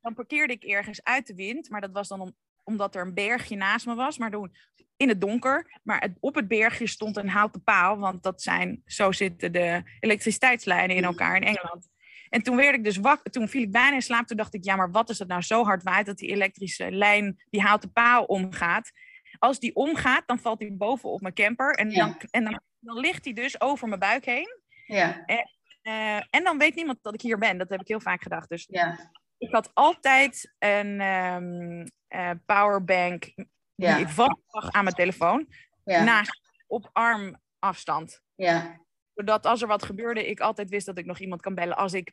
[0.00, 1.70] Dan parkeerde ik ergens uit de wind.
[1.70, 4.18] Maar dat was dan om, omdat er een bergje naast me was.
[4.18, 4.52] Maar toen
[4.96, 5.80] in het donker.
[5.82, 7.98] Maar het, op het bergje stond een houten paal.
[7.98, 11.88] Want dat zijn, zo zitten de elektriciteitslijnen in elkaar in Engeland.
[12.28, 13.30] En toen werd ik dus wakker.
[13.30, 14.26] Toen viel ik bijna in slaap.
[14.26, 16.90] Toen dacht ik, ja, maar wat is dat nou zo hard waait dat die elektrische
[16.90, 18.90] lijn, die houten paal omgaat.
[19.38, 21.74] Als die omgaat, dan valt hij bovenop mijn camper.
[21.74, 24.48] En, dan, en dan, dan ligt hij dus over mijn buik heen.
[24.86, 25.24] Ja.
[25.24, 25.50] En,
[25.82, 27.58] uh, en dan weet niemand dat ik hier ben.
[27.58, 28.48] Dat heb ik heel vaak gedacht.
[28.48, 29.10] Dus ja.
[29.40, 33.32] Ik had altijd een um, uh, powerbank
[33.74, 35.46] die ik vast lag aan mijn telefoon.
[35.84, 36.02] Ja.
[36.02, 38.22] Naast op armafstand.
[38.34, 38.80] Ja.
[39.14, 41.92] Zodat als er wat gebeurde, ik altijd wist dat ik nog iemand kan bellen als
[41.92, 42.12] ik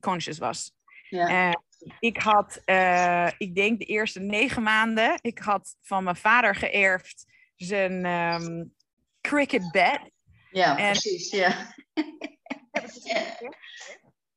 [0.00, 0.72] conscious was.
[1.08, 1.28] Ja.
[1.28, 1.54] Eh,
[1.98, 7.26] ik had, eh, ik denk de eerste negen maanden, ik had van mijn vader geërfd
[7.56, 8.64] zijn ehm,
[9.20, 10.00] cricket bed.
[10.50, 11.30] Ja, En- precies.
[11.30, 11.74] Ja.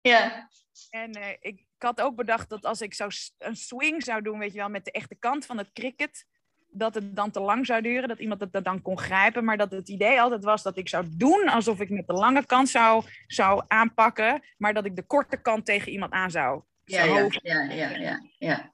[0.02, 0.50] Ja.
[0.90, 4.52] En eh, ik had ook bedacht dat als ik zo een swing zou doen, weet
[4.52, 6.26] je wel, met de echte kant van het cricket,
[6.68, 9.44] dat het dan te lang zou duren, dat iemand het dan kon grijpen.
[9.44, 12.46] Maar dat het idee altijd was dat ik zou doen alsof ik met de lange
[12.46, 16.62] kant zou, zou aanpakken, maar dat ik de korte kant tegen iemand aan zou.
[16.86, 18.74] Ja, ja, ja, ja, ja, ja.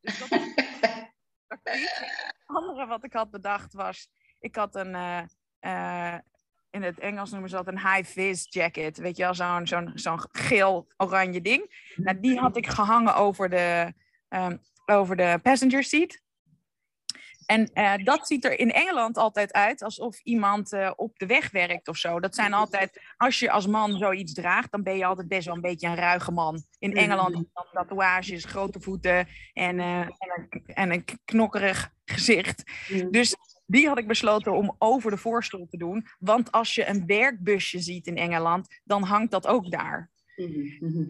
[0.00, 0.28] Dus dat.
[1.48, 4.08] Het andere wat ik had bedacht was,
[4.40, 5.22] ik had een, eh,
[5.58, 6.18] eh,
[6.70, 8.98] in het Engels noemen ze dat een high-vis jacket.
[8.98, 11.92] Weet je wel, zo'n zo'n zo'n geel-oranje ding.
[11.96, 13.92] Nou, die had ik gehangen over de,
[14.28, 14.56] ehm,
[14.86, 16.20] over de passenger seat.
[17.46, 21.50] En eh, dat ziet er in Engeland altijd uit alsof iemand eh, op de weg
[21.50, 22.20] werkt of zo.
[22.20, 25.54] Dat zijn altijd, als je als man zoiets draagt, dan ben je altijd best wel
[25.54, 26.64] een beetje een ruige man.
[26.78, 32.62] In Engeland je dan tatoeages, grote voeten en, eh, en, een, en een knokkerig gezicht.
[33.10, 33.36] Dus
[33.70, 36.06] die had ik besloten om over de voorstoel te doen.
[36.18, 40.10] Want als je een werkbusje ziet in Engeland, dan hangt dat ook daar.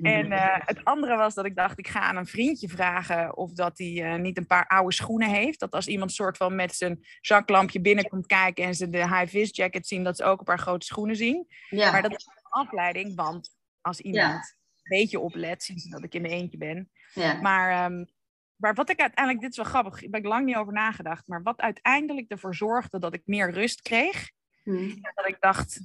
[0.02, 3.52] En eh, het andere was dat ik dacht, ik ga aan een vriendje vragen of
[3.52, 5.60] dat hij eh, niet een paar oude schoenen heeft.
[5.60, 9.86] Dat als iemand soort van met zijn zaklampje binnenkomt kijken en ze de high-vis jacket
[9.86, 11.46] zien, dat ze ook een paar grote schoenen zien.
[11.68, 11.90] Ja.
[11.90, 13.48] Maar dat is een afleiding, want
[13.80, 16.90] als iemand een beetje oplet, zien ze dat ik in mijn eentje ben.
[17.14, 17.40] ja.
[17.40, 18.04] Maar, ehm,
[18.60, 21.26] maar wat ik uiteindelijk, dit is wel grappig, daar heb ik lang niet over nagedacht,
[21.26, 24.30] maar wat uiteindelijk ervoor zorgde dat ik meer rust kreeg,
[24.62, 24.72] Hm.
[24.78, 25.80] en dat ik dacht,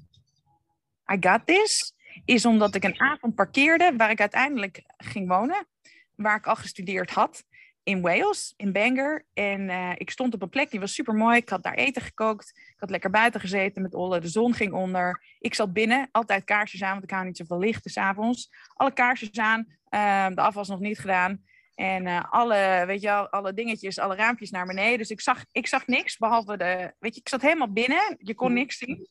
[1.14, 1.94] I got this,
[2.26, 5.68] is omdat ik een avond parkeerde waar ik uiteindelijk ging wonen,
[6.16, 7.44] waar ik al gestudeerd had,
[7.84, 9.26] in Wales, in Bangor.
[9.34, 11.38] En eh, ik stond op een plek, die was super mooi.
[11.38, 12.50] Ik had daar eten gekookt.
[12.56, 14.20] Ik had lekker buiten gezeten met Olle.
[14.20, 15.24] De zon ging onder.
[15.40, 18.50] Ik zat binnen, altijd kaarsjes aan, want ik hou niet zoveel licht s avonds.
[18.74, 21.44] Alle kaarsjes aan, eh, de afwas nog niet gedaan.
[21.76, 24.98] En eh, alle, weet je alle dingetjes, alle raampjes naar beneden.
[24.98, 26.94] Dus ik zag, ik zag niks, behalve de...
[27.00, 28.16] Weet je, ik zat helemaal binnen.
[28.18, 29.10] Je kon niks zien.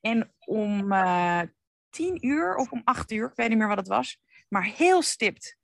[0.00, 1.40] En om eh,
[1.90, 4.20] tien uur of om acht uur, ik weet niet meer wat het was.
[4.48, 5.56] Maar heel stipt.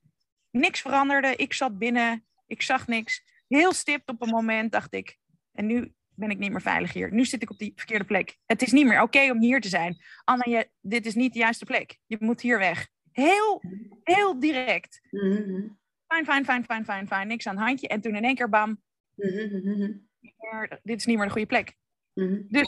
[0.50, 1.36] Niks veranderde.
[1.36, 2.26] Ik zat binnen.
[2.46, 3.22] Ik zag niks.
[3.48, 5.18] Heel stipt op een moment dacht ik.
[5.52, 7.12] En nu ben ik niet meer veilig hier.
[7.12, 8.36] Nu zit ik op die verkeerde plek.
[8.46, 9.96] Het is niet meer oké om hier te zijn.
[10.24, 11.98] Anna, je, dit is niet de juiste plek.
[12.06, 12.88] Je moet hier weg.
[13.12, 13.62] Heel,
[14.02, 15.00] heel direct.
[15.10, 15.68] Mhm,
[16.08, 17.28] Fijn, fijn, fijn, fijn, fijn, fijn.
[17.28, 17.88] Niks aan het handje.
[17.88, 18.82] En toen in één keer bam.
[19.14, 21.76] mhm, mhm, hier, dit is niet meer de goede plek.
[22.14, 22.64] mhm.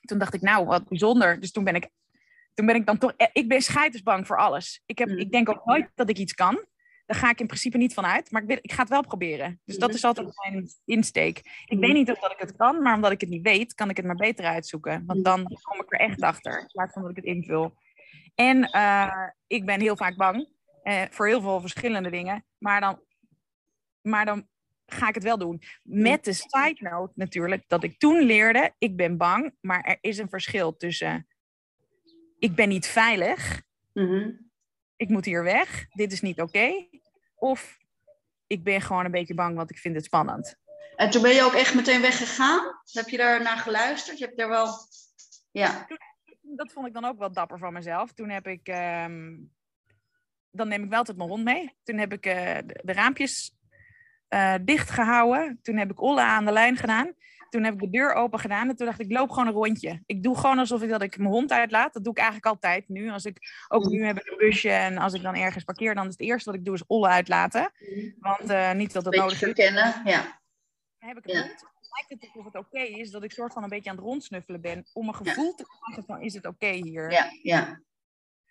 [0.00, 1.40] Toen dacht ik, nou, wat bijzonder.
[1.40, 1.88] Dus toen ben ik,
[2.54, 3.12] toen ben ik dan toch...
[3.16, 4.82] eh, Ik ben scheidensbang voor alles.
[4.86, 6.64] Ik, heb, ik denk ook nooit dat ik iets kan.
[7.06, 8.30] Daar ga ik in principe niet van uit.
[8.30, 9.60] Maar ik, wil, ik ga het wel proberen.
[9.64, 9.96] Dus dat Mhm.
[9.96, 11.38] is altijd mijn insteek.
[11.38, 11.80] Ik Mhm.
[11.80, 13.96] weet niet of dat ik het kan, maar omdat ik het niet weet, kan ik
[13.96, 15.02] het maar beter uitzoeken.
[15.06, 17.74] Want dan kom ik er echt achter, in plaats van dat ik het invul.
[18.34, 20.48] En eh, ik ben heel vaak bang
[20.82, 22.44] eh, voor heel veel verschillende dingen.
[22.58, 23.00] Maar dan,
[24.00, 24.48] maar dan
[24.86, 25.62] ga ik het wel doen.
[25.82, 30.18] Met de side note natuurlijk, dat ik toen leerde, ik ben bang, maar er is
[30.18, 31.26] een verschil tussen
[32.38, 33.62] ik ben niet veilig,
[33.92, 34.30] Mhm.
[34.96, 36.86] ik moet hier weg, dit is niet oké.
[37.34, 37.78] Of
[38.46, 40.56] ik ben gewoon een beetje bang, want ik vind het spannend.
[40.96, 42.80] En toen ben je ook echt meteen weggegaan?
[42.92, 44.18] Heb je daar naar geluisterd?
[44.18, 44.68] Je hebt er wel...
[45.50, 45.86] Ja.
[46.40, 48.12] Dat vond ik dan ook wel dapper van mezelf.
[48.12, 49.36] Toen heb ik, ehm,
[50.50, 51.76] dan neem ik wel altijd mijn hond mee.
[51.82, 53.58] Toen heb ik eh, de, de raampjes
[54.28, 55.58] uh, dicht gehouden.
[55.62, 57.14] Toen heb ik Olle aan de lijn gedaan.
[57.48, 59.52] Toen heb ik de deur open gedaan en toen dacht ik, ik loop gewoon een
[59.52, 60.02] rondje.
[60.06, 61.92] Ik doe gewoon alsof ik dat ik mijn hond uitlaat.
[61.92, 63.10] Dat doe ik eigenlijk altijd nu.
[63.10, 63.38] Als ik,
[63.68, 66.20] ook nu heb ik een busje en als ik dan ergens parkeer, dan is het
[66.20, 67.72] eerste wat ik doe is Olle uitlaten.
[68.18, 69.38] Want uh, niet dat het nodig is.
[69.38, 70.40] verkennen, ja.
[70.98, 71.42] Dan heb ik een ja.
[71.42, 71.64] hond.
[72.08, 74.04] Lijkt het of het oké okay is dat ik soort van een beetje aan het
[74.04, 74.86] rondsnuffelen ben.
[74.92, 75.54] Om een gevoel ja.
[75.54, 77.10] te krijgen van, is het oké okay hier?
[77.10, 77.80] Ja, ja.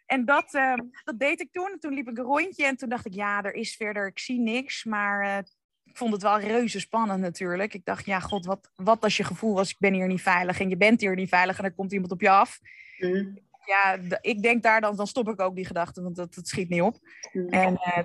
[0.10, 1.78] En dat, uh, dat deed ik toen.
[1.80, 4.40] Toen liep ik een rondje en toen dacht ik, ja, er is verder, ik zie
[4.40, 4.84] niks.
[4.84, 5.38] Maar uh,
[5.84, 7.74] ik vond het wel reuze spannend natuurlijk.
[7.74, 10.60] Ik dacht, ja, god, wat, wat als je gevoel was, ik ben hier niet veilig.
[10.60, 12.60] En je bent hier niet veilig en er komt iemand op je af.
[12.98, 13.40] Mm.
[13.66, 16.70] Ja, ik denk daar dan, dan stop ik ook die gedachte, want dat, dat schiet
[16.70, 16.98] niet op.
[17.34, 17.50] Mm.
[17.50, 17.98] En uh,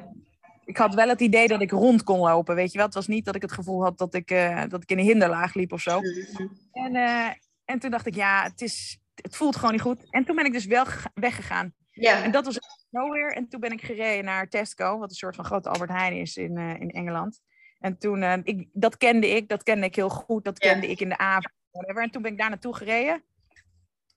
[0.64, 2.86] ik had wel het idee dat ik rond kon lopen, weet je wel.
[2.86, 4.28] Het was niet dat ik het gevoel had dat ik,
[4.68, 6.00] dat ik in een hinderlaag liep of zo.
[6.00, 6.58] Mm.
[6.72, 6.94] En,
[7.64, 10.10] en toen dacht ik, ja, het, is, het voelt gewoon niet goed.
[10.10, 10.84] En toen ben ik dus wel
[11.14, 11.74] weggegaan.
[11.94, 12.22] Ja.
[12.22, 12.58] En dat was
[12.90, 13.34] nowhere.
[13.34, 16.36] En toen ben ik gereden naar Tesco, wat een soort van grote Albert Heijn is
[16.36, 17.40] in, uh, in Engeland.
[17.78, 20.44] En toen, uh, ik, dat kende ik, dat kende ik heel goed.
[20.44, 20.92] Dat kende ja.
[20.92, 21.52] ik in de avond.
[21.70, 22.02] Whatever.
[22.02, 23.24] En toen ben ik daar naartoe gereden.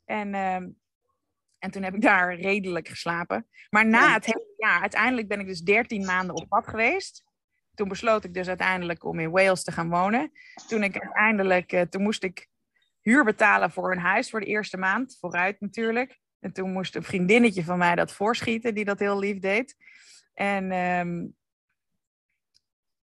[0.05, 0.55] En, uh,
[1.59, 3.47] en toen heb ik daar redelijk geslapen.
[3.69, 7.23] Maar na het hele jaar, uiteindelijk ben ik dus 13 maanden op pad geweest.
[7.73, 10.31] Toen besloot ik dus uiteindelijk om in Wales te gaan wonen.
[10.67, 12.47] Toen ik uiteindelijk, uh, toen moest ik
[13.01, 15.17] huur betalen voor een huis voor de eerste maand.
[15.19, 16.19] Vooruit natuurlijk.
[16.39, 19.75] En toen moest een vriendinnetje van mij dat voorschieten, die dat heel lief deed.
[20.33, 21.35] En, um,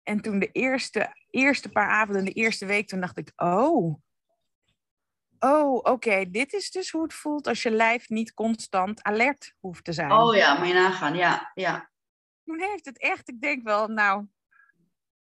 [0.03, 4.01] en toen de eerste, eerste paar avonden, de eerste week, toen dacht ik, oh,
[5.39, 9.55] oh, oké, okay, dit is dus hoe het voelt als je lijf niet constant alert
[9.59, 10.11] hoeft te zijn.
[10.11, 11.91] Oh ja, moet je nagaan, ja, ja.
[12.43, 14.27] Toen heeft het echt, ik denk wel, nou,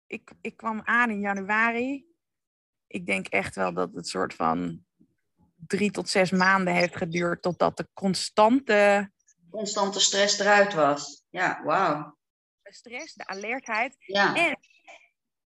[0.07, 2.07] ik, ik kwam aan in januari.
[2.87, 4.86] Ik denk echt wel dat het soort van
[5.67, 9.11] drie tot zes maanden heeft geduurd totdat de constante...
[9.51, 11.25] Constante stress eruit was.
[11.31, 12.17] Ja, wauw.
[12.63, 13.97] De stress, de alertheid.
[13.99, 14.35] Ja.
[14.35, 14.59] En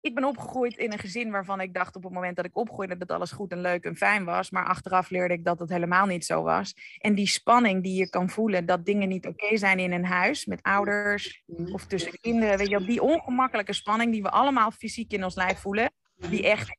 [0.03, 2.97] ik ben opgegroeid in een gezin waarvan ik dacht op het moment dat ik opgroeide
[2.97, 4.49] dat alles goed en leuk en fijn was.
[4.49, 6.73] Maar achteraf leerde ik dat het helemaal niet zo was.
[6.97, 10.05] En die spanning die je kan voelen dat dingen niet oké okay zijn in een
[10.05, 12.57] huis met ouders of tussen kinderen.
[12.57, 15.93] Weet je die ongemakkelijke spanning die we allemaal fysiek in ons lijf voelen.
[16.29, 16.75] Die echt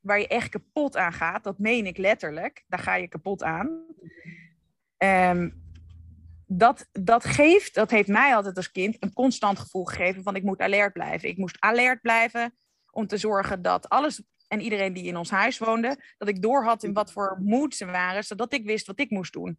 [0.00, 3.84] waar je echt kapot aan gaat, dat meen ik letterlijk, daar ga je kapot aan.
[4.98, 5.66] Um,
[6.46, 10.42] dat, dat geeft, dat heeft mij altijd als kind een constant gevoel gegeven van ik
[10.42, 11.28] moet alert blijven.
[11.28, 12.56] Ik moest alert blijven
[12.90, 16.64] om te zorgen dat alles en iedereen die in ons huis woonde, dat ik door
[16.64, 19.58] had in wat voor moed ze waren, zodat ik wist wat ik moest doen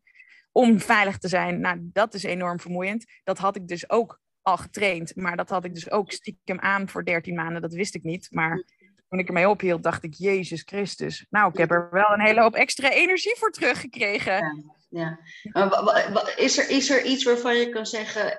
[0.51, 1.59] om veilig te zijn.
[1.59, 3.05] Nou, dat is enorm vermoeiend.
[3.23, 6.89] Dat had ik dus ook al getraind, maar dat had ik dus ook stiekem aan
[6.89, 8.27] voor 13 maanden, dat wist ik niet.
[8.31, 8.63] Maar
[9.09, 11.25] toen ik ermee ophield, dacht ik, Jezus Christus.
[11.29, 14.65] Nou, ik heb er wel een hele hoop extra energie voor teruggekregen.
[14.89, 15.19] Ja,
[15.53, 16.35] ja.
[16.35, 18.37] Is, er, is er iets waarvan je kan zeggen...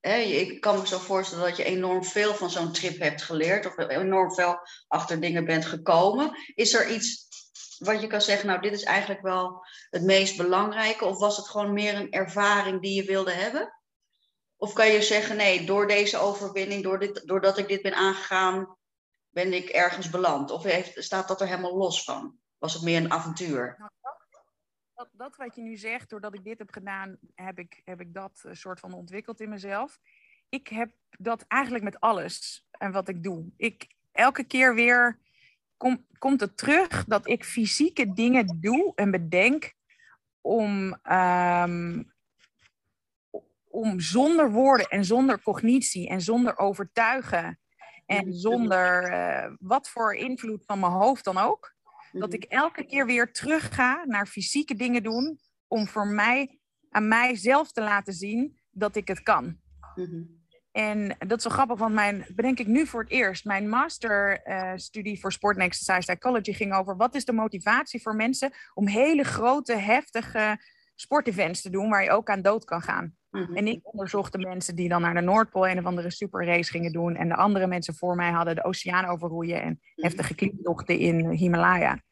[0.00, 3.66] Hè, ik kan me zo voorstellen dat je enorm veel van zo'n trip hebt geleerd...
[3.66, 6.30] of enorm veel achter dingen bent gekomen.
[6.54, 7.26] Is er iets
[7.78, 11.04] wat je kan zeggen, nou, dit is eigenlijk wel het meest belangrijke...
[11.04, 13.72] of was het gewoon meer een ervaring die je wilde hebben?
[14.56, 18.76] Of kan je zeggen, nee, door deze overwinning, door dit, doordat ik dit ben aangegaan
[19.34, 20.50] ben ik ergens beland?
[20.50, 22.38] Of heeft, staat dat er helemaal los van?
[22.58, 23.74] Was het meer een avontuur?
[23.78, 28.14] Nou, dat, wat je nu zegt, doordat ik dit heb gedaan, heb ik, heb ik
[28.14, 29.98] dat uh, soort van ontwikkeld in mezelf.
[30.48, 33.52] Ik heb dat eigenlijk met alles en wat ik doe.
[33.56, 35.18] Ik, elke keer weer
[35.76, 39.74] kom, komt het terug dat ik fysieke dingen doe en bedenk
[40.40, 42.12] om, um,
[43.64, 47.58] om zonder woorden en zonder cognitie en zonder overtuigen
[48.06, 51.72] en zonder uh, wat voor invloed van mijn hoofd dan ook.
[52.12, 55.38] Dat ik elke keer weer terug ga naar fysieke dingen doen.
[55.66, 56.58] Om voor mij,
[56.90, 59.60] aan mijzelf te laten zien dat ik het kan.
[59.94, 60.42] Mm-hmm.
[60.72, 63.44] En dat is wel grappig, want mijn, bedenk ik nu voor het eerst.
[63.44, 68.14] Mijn masterstudie uh, voor Sport and Exercise Psychology ging over wat is de motivatie voor
[68.14, 70.58] mensen om hele grote, heftige
[70.94, 73.16] sportevents te doen waar je ook aan dood kan gaan.
[73.34, 73.56] Mm-hmm.
[73.56, 76.92] En ik onderzocht de mensen die dan naar de Noordpool een of andere superrace gingen
[76.92, 77.16] doen.
[77.16, 82.02] En de andere mensen voor mij hadden de oceaan overroeien en heftige klimtochten in Himalaya.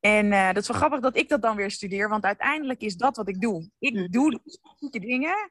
[0.00, 2.96] En uh, dat is wel grappig dat ik dat dan weer studeer, want uiteindelijk is
[2.96, 3.70] dat wat ik doe.
[3.78, 4.10] Ik Mm-hmm.
[4.10, 4.40] doe
[4.90, 5.50] die dingen,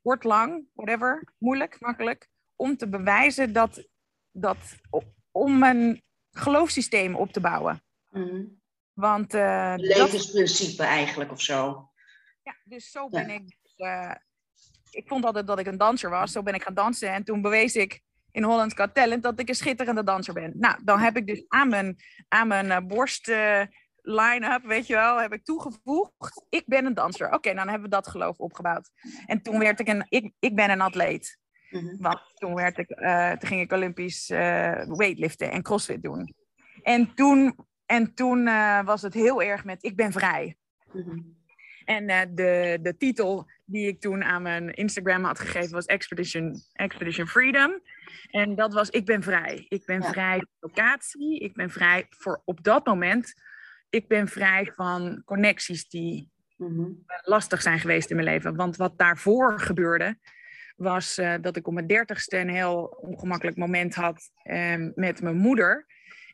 [0.00, 3.88] wordt lang, whatever, moeilijk, makkelijk, om te bewijzen dat,
[4.30, 4.58] dat
[5.30, 7.82] om een geloofssysteem op te bouwen.
[8.08, 8.60] Mm-hmm.
[8.92, 10.86] Want uh, levensprincipe dat...
[10.86, 11.90] eigenlijk of zo.
[12.42, 13.34] Ja, dus zo ben ja.
[13.34, 13.60] ik.
[13.82, 14.14] Uh,
[14.90, 16.32] ik vond altijd dat ik een danser was.
[16.32, 17.12] Zo ben ik gaan dansen.
[17.12, 20.52] En toen bewees ik in Holland Got Talent dat ik een schitterende danser ben.
[20.54, 21.96] Nou, dan heb ik dus aan mijn,
[22.28, 23.62] aan mijn uh, borst uh,
[24.02, 26.44] line-up, weet je wel, heb ik toegevoegd.
[26.48, 27.26] Ik ben een danser.
[27.26, 28.90] Oké, okay, dan hebben we dat geloof opgebouwd.
[29.26, 31.38] En toen werd ik een, ik, ik ben een atleet.
[31.70, 31.96] Mhm.
[31.98, 34.38] Want toen, werd ik, uh, toen ging ik Olympisch uh,
[34.86, 36.34] weightliften en crossfit doen.
[36.82, 37.56] En toen,
[37.86, 40.56] en toen uh, was het heel erg met ik ben vrij.
[40.92, 41.18] Mhm.
[41.84, 47.26] En de, de titel die ik toen aan mijn Instagram had gegeven was Expedition, Expedition
[47.26, 47.80] Freedom.
[48.30, 49.66] En dat was ik ben vrij.
[49.68, 51.38] Ik ben vrij van locatie.
[51.38, 53.34] Ik ben vrij voor op dat moment.
[53.90, 56.90] Ik ben vrij van connecties die mhm.
[57.22, 58.56] lastig zijn geweest in mijn leven.
[58.56, 60.18] Want wat daarvoor gebeurde,
[60.76, 65.36] was uh, dat ik op mijn dertigste een heel ongemakkelijk moment had uh, met mijn
[65.36, 65.86] moeder.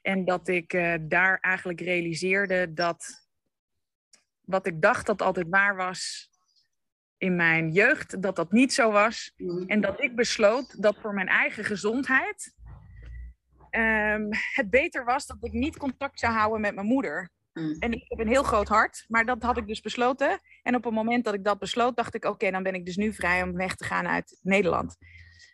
[0.03, 3.28] En dat ik uh, daar eigenlijk realiseerde dat
[4.49, 6.31] wat ik dacht dat altijd waar was
[7.17, 9.33] in mijn jeugd, dat dat niet zo was.
[9.37, 9.63] Mhm.
[9.67, 12.57] En dat ik besloot dat voor mijn eigen gezondheid
[13.71, 17.31] um, het beter was dat ik niet contact zou houden met mijn moeder.
[17.53, 17.77] Mm.
[17.79, 20.41] En ik heb een heel groot hart, maar dat had ik dus besloten.
[20.63, 22.97] En op het moment dat ik dat besloot, dacht ik: oké, dan ben ik dus
[22.97, 24.97] nu vrij om weg te gaan uit Nederland.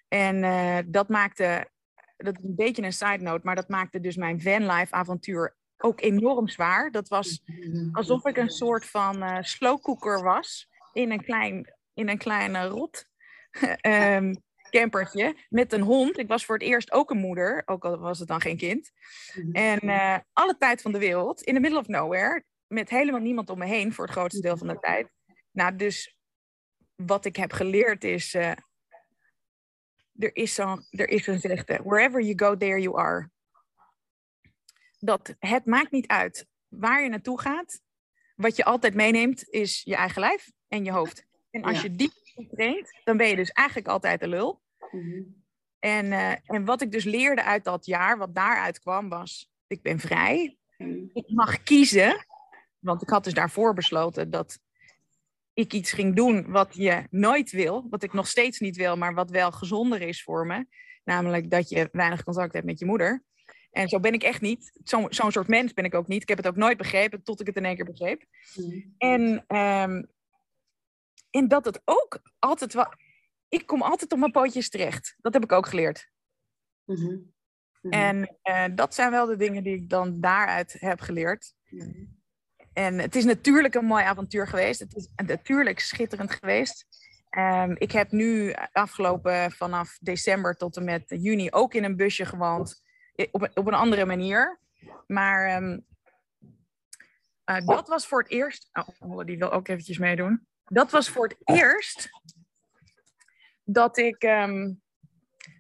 [0.09, 1.71] En uh, dat maakte,
[2.17, 6.01] dat is een beetje een side note, maar dat maakte dus mijn vanlife avontuur ook
[6.01, 6.91] enorm zwaar.
[6.91, 7.43] Dat was
[7.93, 13.07] alsof ik een soort van uh, slowcooker was in een klein, in een klein rot.
[13.87, 14.35] um,
[14.71, 16.19] campertje met een hond.
[16.19, 18.91] Ik was voor het eerst ook een moeder, ook al was het dan geen kind.
[19.35, 19.53] Mhm.
[19.53, 23.51] En uh, alle tijd van de wereld, in the middle of nowhere, met helemaal niemand
[23.51, 25.11] om me heen voor het grootste deel van de tijd.
[25.51, 26.17] Nou, dus
[26.95, 28.51] wat ik heb geleerd is, uh,
[30.19, 33.31] er is zo'n er is een zegde, wherever you go, there you are.
[35.05, 37.81] Dat het maakt niet uit waar je naartoe gaat.
[38.37, 41.27] Wat je altijd meeneemt is je eigen lijf en je hoofd.
[41.51, 42.13] En als je die
[42.55, 44.63] traint, dan ben je dus eigenlijk altijd een lul.
[44.91, 45.23] Mhm.
[45.79, 49.83] En, uh, en wat ik dus leerde uit dat jaar, wat daaruit kwam, was: ik
[49.83, 50.59] ben vrij.
[50.79, 51.05] Mhm.
[51.13, 52.27] Ik mag kiezen.
[52.79, 54.59] Want ik had dus daarvoor besloten dat
[55.53, 57.87] ik iets ging doen wat je nooit wil.
[57.91, 60.67] Wat ik nog steeds niet wil, maar wat wel gezonder is voor me.
[61.05, 63.25] Namelijk dat je weinig contact hebt met je moeder.
[63.75, 64.73] En zo ben ik echt niet.
[64.85, 66.23] Zo'n zo soort mens ben ik ook niet.
[66.23, 68.25] Ik heb het ook nooit begrepen, tot ik het in één keer begreep.
[68.55, 68.81] Mhm.
[68.99, 69.23] En,
[69.57, 70.09] um,
[71.31, 72.87] en dat het ook altijd wel
[73.55, 75.17] ik kom altijd op mijn pootjes terecht.
[75.21, 76.11] Dat heb ik ook geleerd.
[76.85, 77.17] Mhm.
[77.81, 77.95] Mhm.
[77.95, 81.55] En uh, dat zijn wel de dingen die ik dan daaruit heb geleerd.
[82.73, 84.81] En het is natuurlijk een mooi avontuur geweest.
[84.81, 86.87] Het is natuurlijk schitterend geweest.
[87.39, 92.25] Um, ik heb nu afgelopen vanaf december tot en met juni ook in een busje
[92.25, 92.83] gewoond.
[93.31, 94.59] Op een, op een andere manier.
[95.07, 95.85] Maar um,
[97.47, 98.71] uh, dat was voor het eerst.
[99.01, 100.47] Oh, die wil ook eventjes meedoen.
[100.65, 102.09] Dat was voor het eerst
[103.65, 104.83] dat ik, um,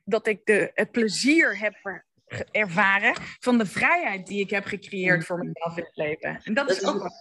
[0.05, 2.03] dat ik de, het plezier heb
[2.51, 6.41] ervaren van de vrijheid die ik heb gecreëerd voor mezelf in het leven.
[6.43, 7.13] En dat, is ook wat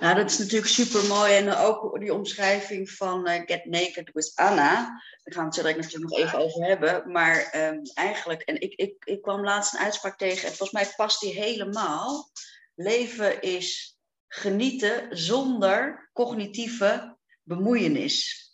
[0.00, 1.34] nou, dat is natuurlijk super mooi.
[1.34, 4.74] En ook die omschrijving van uh, Get Naked with Anna.
[5.22, 7.10] Daar gaan we het zo natuurlijk nog even over hebben.
[7.10, 10.48] Maar um, eigenlijk, en ik, ik, ik kwam laatst een uitspraak tegen.
[10.48, 12.30] En volgens mij past die helemaal.
[12.74, 13.98] Leven is
[14.28, 18.48] genieten zonder cognitieve bemoeienis.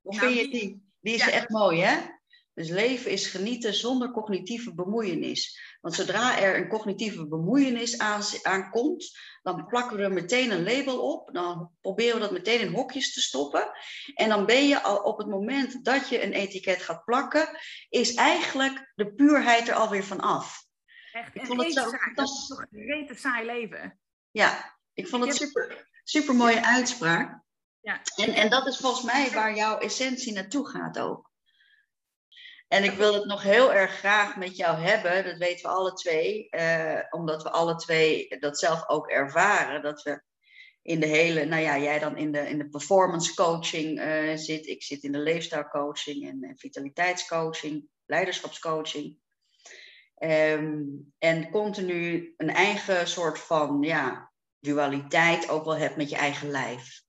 [0.00, 0.88] Hoe vind je die?
[1.00, 1.98] Die is echt mooi, hè?
[2.60, 5.60] Dus leven is genieten zonder cognitieve bemoeienis.
[5.80, 7.98] Want zodra er een cognitieve bemoeienis
[8.42, 11.34] aankomt, dan plakken we er meteen een label op.
[11.34, 13.70] Dan proberen we dat meteen in hokjes te stoppen.
[14.14, 17.48] En dan ben je al op het moment dat je een etiket gaat plakken,
[17.88, 20.64] is eigenlijk de puurheid er alweer van af.
[21.12, 22.48] Echt, ik vond het zo fantastisch.
[22.48, 23.98] toch een saai leven.
[24.30, 27.42] Ja, ik vond het super, super mooie uitspraak.
[27.80, 28.00] Ja.
[28.16, 31.29] En, en dat is volgens mij waar jouw essentie naartoe gaat ook.
[32.70, 35.92] En ik wil het nog heel erg graag met jou hebben, dat weten we alle
[35.92, 40.22] twee, eh, omdat we alle twee dat zelf ook ervaren, dat we
[40.82, 44.66] in de hele, nou ja, jij dan in de, in de performance coaching uh, zit,
[44.66, 49.16] ik zit in de leefstijl coaching en, en vitaliteitscoaching, leiderschapscoaching.
[50.18, 56.50] Um, en continu een eigen soort van ja, dualiteit ook wel hebt met je eigen
[56.50, 57.02] lijf.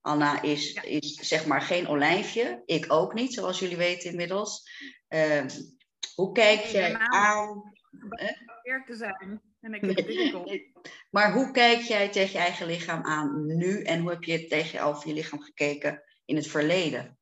[0.00, 2.62] Anna is, is zeg maar geen olijfje.
[2.66, 4.68] Ik ook niet, zoals jullie weten inmiddels.
[5.08, 5.44] Uh,
[6.14, 7.72] hoe kijk jij aan...
[8.86, 9.42] te zijn.
[9.60, 10.70] En ik
[11.10, 13.82] maar hoe kijk jij tegen je eigen lichaam aan nu?
[13.82, 17.18] En hoe heb je tegen over je lichaam gekeken in het verleden?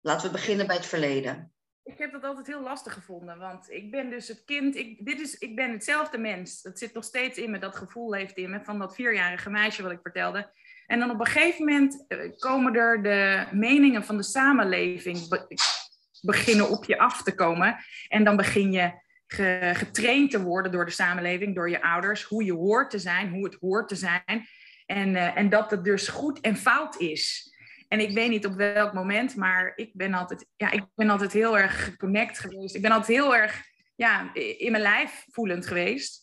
[0.00, 1.52] Laten we beginnen bij het verleden.
[1.84, 5.20] Ik heb dat altijd heel lastig gevonden, want ik ben dus het kind, ik, dit
[5.20, 6.62] is, ik ben hetzelfde mens.
[6.62, 9.82] Dat zit nog steeds in me, dat gevoel leeft in me van dat vierjarige meisje
[9.82, 10.50] wat ik vertelde.
[10.86, 15.28] En dan op een gegeven moment eh, komen er de meningen van de samenleving
[16.22, 17.76] beginnen op je af te komen.
[18.08, 19.00] En dan begin je
[19.72, 23.44] getraind te worden door de samenleving, door je ouders, hoe je hoort te zijn, hoe
[23.44, 24.46] het hoort te zijn.
[24.86, 27.54] En, uh, en dat het dus goed en fout is.
[27.88, 31.32] En ik weet niet op welk moment, maar ik ben altijd, ja, ik ben altijd
[31.32, 32.74] heel erg geconnect geweest.
[32.74, 33.62] Ik ben altijd heel erg
[33.94, 36.20] ja, in mijn lijf voelend geweest.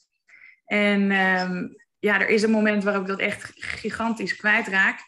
[0.66, 1.68] En ehm,
[2.00, 5.00] ja, er is een moment waarop ik dat echt gigantisch kwijtraak.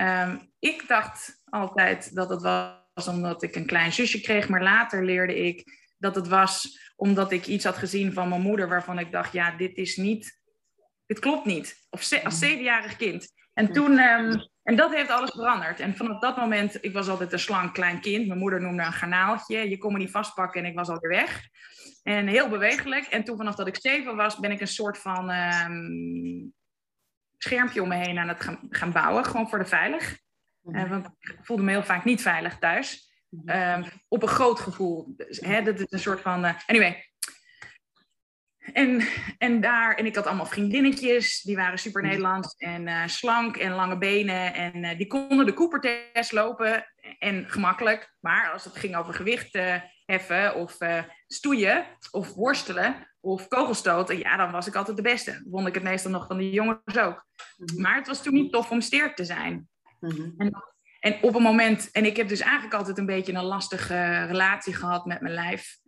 [0.00, 5.04] Um, ik dacht altijd dat het was omdat ik een klein zusje kreeg, maar later
[5.04, 9.12] leerde ik dat het was omdat ik iets had gezien van mijn moeder waarvan ik
[9.12, 10.40] dacht, ja, dit is niet,
[11.06, 11.86] dit klopt niet.
[11.90, 12.30] Of als mm.
[12.30, 13.32] zevenjarig kind.
[13.52, 15.80] En toen, ehm, en dat heeft alles veranderd.
[15.80, 18.26] En vanaf dat moment, ik was altijd een slank klein kind.
[18.26, 19.68] Mijn moeder noemde een garnaaltje.
[19.68, 21.48] Je kon me niet vastpakken en ik was alweer weg.
[22.02, 23.06] En heel bewegelijk.
[23.06, 26.48] En toen vanaf dat ik zeven was, ben ik een soort van ehm,
[27.36, 29.24] schermpje om me heen aan het gaan, gaan bouwen.
[29.24, 30.18] Gewoon voor de veilig.
[30.64, 33.08] Uh, want ik voelde me heel vaak niet veilig thuis.
[33.44, 35.12] Um, op een groot gevoel.
[35.16, 36.44] Dus, hè, dat is een soort van.
[36.44, 37.04] Uh, anyway.
[38.72, 39.02] En,
[39.38, 43.72] en daar, en ik had allemaal vriendinnetjes, die waren super Nederlands en uh, slank en
[43.72, 44.54] lange benen.
[44.54, 46.86] En uh, die konden de Cooper-test lopen
[47.18, 48.14] en gemakkelijk.
[48.20, 49.58] Maar als het ging over gewicht
[50.04, 50.76] heffen of
[51.26, 55.46] stoeien of worstelen of kogelstoten, ja, dan was ik altijd de beste.
[55.50, 57.26] Vond ik het meestal nog van de jongens ook.
[57.56, 57.80] Mhm.
[57.80, 59.68] Maar het was toen niet tof om sterk te zijn.
[60.00, 60.30] Mhm.
[60.36, 60.70] En
[61.00, 64.74] en op een moment, en ik heb dus eigenlijk altijd een beetje een lastige relatie
[64.74, 65.78] gehad met mijn lijf.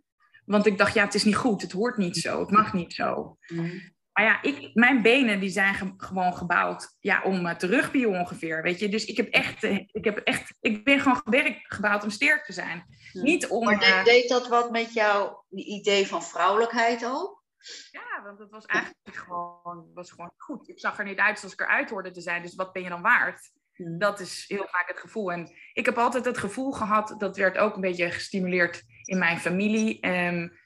[0.45, 2.93] Want ik dacht, ja, het is niet goed, het hoort niet zo, het mag niet
[2.93, 3.37] zo.
[3.47, 3.91] Mm.
[4.11, 8.61] Maar ja, ik, mijn benen die zijn gewoon gebouwd ja, om uh, te rugbyen ongeveer,
[8.61, 8.89] weet je.
[8.89, 12.45] Dus ik heb echt, uh, ik heb echt, ik ben gewoon gewerkt, gebouwd om sterk
[12.45, 12.85] te zijn.
[13.13, 13.65] Niet om...
[13.65, 17.43] Maar deed, deed, dat wat met jouw idee van vrouwelijkheid ook?
[17.91, 20.69] Ja, want het was eigenlijk gewoon, was gewoon goed.
[20.69, 22.89] Ik zag er niet uit zoals ik eruit hoorde te zijn, dus wat ben je
[22.89, 23.51] dan waard?
[23.75, 23.97] Hmm.
[23.99, 25.31] Dat is heel vaak het gevoel.
[25.31, 29.39] En ik heb altijd het gevoel gehad, dat werd ook een beetje gestimuleerd in mijn
[29.39, 29.99] familie.
[29.99, 30.59] En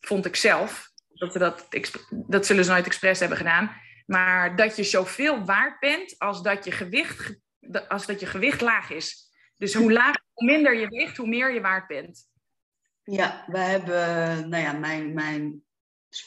[0.00, 1.68] vond ik zelf, dat, we dat,
[2.10, 3.80] dat zullen ze nooit expres hebben gedaan.
[4.06, 7.38] Maar dat je zoveel waard bent als dat je gewicht,
[7.88, 9.30] als dat je gewicht laag is.
[9.56, 12.30] Dus hoe, laag, hoe minder je weegt, hoe meer je waard bent.
[13.02, 15.62] Ja, we hebben, nou ja, mijn, mijn,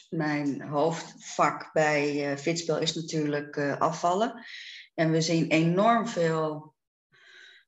[0.09, 4.45] mijn hoofdvak bij uh, Fitspel is natuurlijk uh, afvallen.
[4.95, 6.73] En we zien enorm veel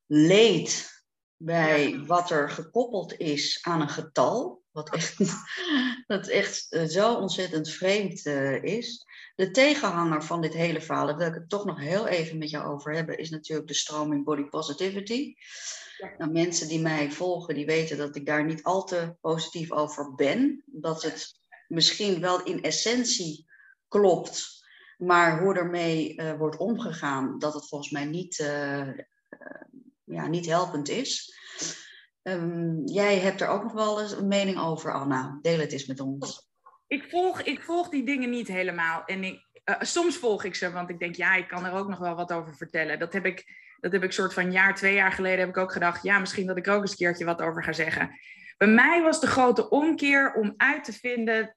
[0.05, 0.95] leed
[1.37, 4.63] bij wat er gekoppeld is aan een getal.
[4.71, 5.17] Wat echt,
[6.07, 9.05] dat echt eh, zo ontzettend vreemd uh, is.
[9.35, 12.49] De tegenhanger van dit hele verhaal, daar wil ik het toch nog heel even met
[12.49, 15.33] jou over hebben, is natuurlijk de stroming body positivity.
[15.97, 16.13] Ja.
[16.17, 20.15] Nou, mensen die mij volgen, die weten dat ik daar niet al te positief over
[20.15, 20.63] ben.
[20.65, 23.45] Dat het misschien wel in essentie
[23.87, 24.56] klopt,
[24.97, 28.87] maar hoe ermee uh, wordt omgegaan, dat het volgens mij niet, uh,
[30.03, 31.35] ja, niet helpend is.
[32.21, 35.39] Um, jij hebt er ook nog wel eens een mening over, Anna.
[35.41, 36.49] Deel het eens met ons.
[36.87, 39.03] Ik volg, ik volg die dingen niet helemaal.
[39.05, 39.47] En ik,
[39.79, 42.31] soms volg ik ze, want ik denk, ja, ik kan er ook nog wel wat
[42.31, 42.99] over vertellen.
[42.99, 43.45] Dat heb ik,
[43.79, 46.47] dat heb ik soort van jaar, twee jaar geleden heb ik ook gedacht, ja, misschien
[46.47, 48.09] dat ik ook eens een keertje wat over ga zeggen.
[48.57, 51.55] Bij mij was de grote omkeer om uit te vinden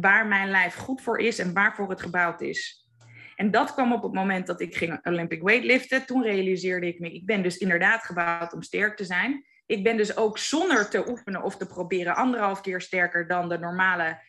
[0.00, 2.88] waar mijn lijf goed voor is en waarvoor het gebouwd is.
[3.36, 6.06] En dat kwam op het moment dat ik ging Olympic weightliften.
[6.06, 9.44] Toen realiseerde ik me, ik ben dus inderdaad gebouwd om sterk te zijn.
[9.66, 13.58] Ik ben dus ook zonder te oefenen of te proberen anderhalf keer sterker dan de
[13.58, 14.20] normale,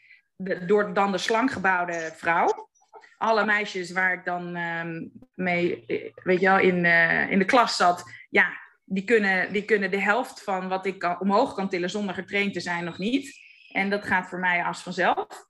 [0.65, 2.69] door, dan de slankgebouwde vrouw.
[3.17, 5.83] Alle meisjes waar ik dan um, mee,
[6.23, 8.47] weet je wel, in, uh, in de klas zat, ja,
[8.85, 12.53] die kunnen, die kunnen de helft van wat ik kan, omhoog kan tillen zonder getraind
[12.53, 13.43] te zijn nog niet.
[13.71, 15.47] En dat gaat voor mij als vanzelf.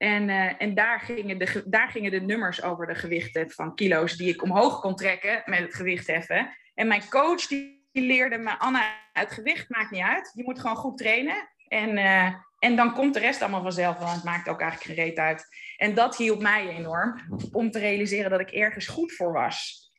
[0.00, 4.16] En, uh, en daar, gingen de, daar gingen de nummers over de gewichten van kilo's
[4.16, 6.56] die ik omhoog kon trekken met het gewicht heffen.
[6.74, 10.32] En mijn coach die, leerde me, Anna, het gewicht maakt niet uit.
[10.34, 11.48] Je moet gewoon goed trainen.
[11.68, 15.06] En, uh, en dan komt de rest allemaal vanzelf, want het maakt ook eigenlijk geen
[15.06, 15.46] reet uit.
[15.76, 17.20] En dat hielp mij enorm
[17.52, 19.90] om te realiseren dat ik ergens goed voor was.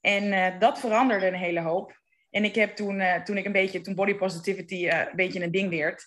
[0.00, 2.00] En uh, dat veranderde een hele hoop.
[2.30, 5.70] En ik heb toen, toen ik een beetje, toen body positivity een beetje een ding
[5.70, 6.04] werd,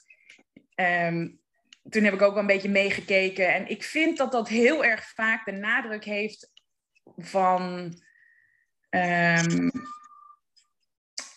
[0.76, 1.41] um,
[1.90, 3.54] toen heb ik ook wel een beetje meegekeken.
[3.54, 6.52] En ik vind dat dat heel erg vaak de nadruk heeft
[7.18, 7.94] van
[8.90, 9.72] um,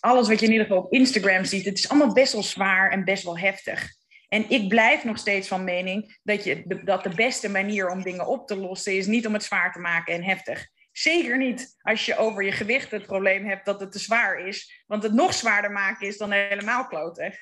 [0.01, 1.65] alles wat je in ieder geval op Instagram ziet.
[1.65, 3.93] Het is allemaal best wel zwaar en best wel heftig.
[4.29, 8.27] En ik blijf nog steeds van mening dat, je, dat de beste manier om dingen
[8.27, 10.69] op te lossen is niet om het zwaar te maken en heftig.
[10.93, 14.85] Zeker niet als je over je gewicht het probleem hebt dat het te zwaar is.
[14.87, 17.39] Want het nog zwaarder maken is dan helemaal kloten.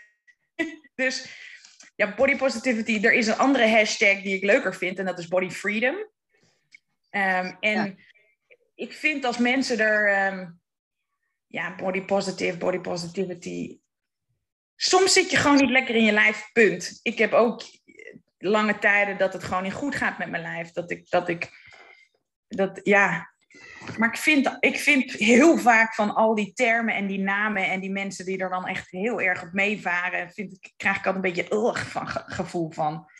[0.95, 1.27] dus
[1.95, 5.29] ja, body positivity, er is een andere hashtag die ik leuker vind en dat is
[5.29, 5.95] body freedom.
[7.11, 7.99] Um, en
[8.75, 10.61] ik vind als mensen er, um,
[11.47, 13.79] ja, body positive, body positivity.
[14.77, 17.01] Soms zit je gewoon niet lekker in je lijf, punt.
[17.03, 17.63] Ik heb ook
[18.39, 20.73] lange tijden dat het gewoon niet goed gaat met mijn lijf.
[20.73, 21.51] Dat ik, dat ik,
[22.49, 23.32] dat, ja,
[23.99, 27.81] Maar ik vind, ik vind heel vaak van al die termen en die namen en
[27.81, 31.25] die mensen die er dan echt heel erg op meevaren, vind ik, krijg ik altijd
[31.25, 33.11] een beetje ugh, van gevoel van.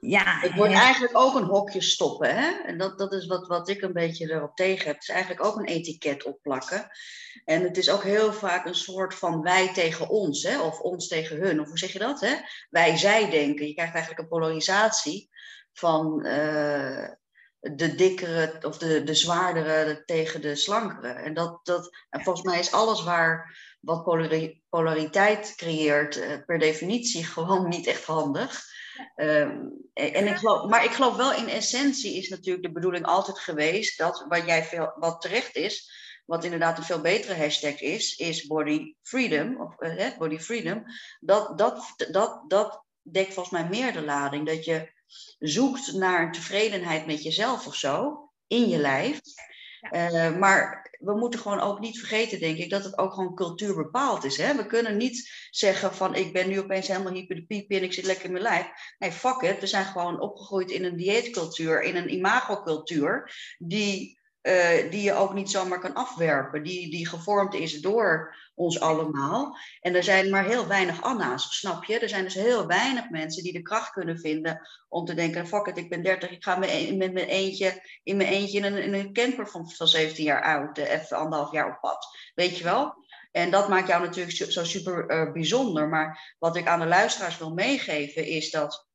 [0.00, 2.36] Ja, het wordt eigenlijk ook een hokje stoppen.
[2.36, 2.50] Hè?
[2.66, 4.94] En dat, dat is wat, wat ik een beetje erop tegen heb.
[4.94, 6.88] Het is eigenlijk ook een etiket opplakken.
[7.44, 10.60] En het is ook heel vaak een soort van wij tegen ons, hè?
[10.60, 11.60] of ons tegen hun.
[11.60, 12.20] Of hoe zeg je dat?
[12.20, 12.34] Hè?
[12.70, 13.66] Wij, zij denken.
[13.66, 15.30] Je krijgt eigenlijk een polarisatie
[15.72, 17.08] van uh,
[17.62, 21.08] de dikkere of de, de zwaardere tegen de slankere.
[21.08, 24.04] En, dat, dat, en volgens mij is alles waar wat
[24.68, 28.64] polariteit creëert uh, per definitie gewoon niet echt handig.
[29.16, 33.38] Um, en ik geloof, maar ik geloof wel in essentie is natuurlijk de bedoeling altijd
[33.38, 35.90] geweest dat wat jij veel, wat terecht is,
[36.26, 40.84] wat inderdaad een veel betere hashtag is, is body freedom, of uh, body freedom.
[41.20, 44.46] Dat, dat, dat, dat dekt volgens mij meer de lading.
[44.46, 44.92] Dat je
[45.38, 49.20] zoekt naar tevredenheid met jezelf of zo, in je lijf.
[49.90, 53.74] Uh, maar we moeten gewoon ook niet vergeten, denk ik, dat het ook gewoon cultuur
[53.74, 54.36] bepaald is.
[54.36, 54.56] Hè?
[54.56, 57.92] We kunnen niet zeggen van ik ben nu opeens helemaal hyper de piep en ik
[57.92, 58.66] zit lekker in mijn lijf.
[58.98, 59.60] Nee, fuck it.
[59.60, 65.34] We zijn gewoon opgegroeid in een dieetcultuur, in een imagocultuur, die uh, die je ook
[65.34, 69.56] niet zomaar kan afwerpen, die, die gevormd is door ons allemaal.
[69.80, 71.98] En er zijn maar heel weinig Anna's, snap je?
[71.98, 75.66] Er zijn dus heel weinig mensen die de kracht kunnen vinden om te denken, fuck
[75.66, 78.82] it, ik ben 30, ik ga met, met mijn eentje, in mijn eentje in een,
[78.82, 82.06] in een camper van, van 17 jaar oud, uh, even anderhalf jaar op pad.
[82.34, 82.94] Weet je wel?
[83.32, 85.88] En dat maakt jou natuurlijk zo, zo super uh, bijzonder.
[85.88, 88.86] Maar wat ik aan de luisteraars wil meegeven is dat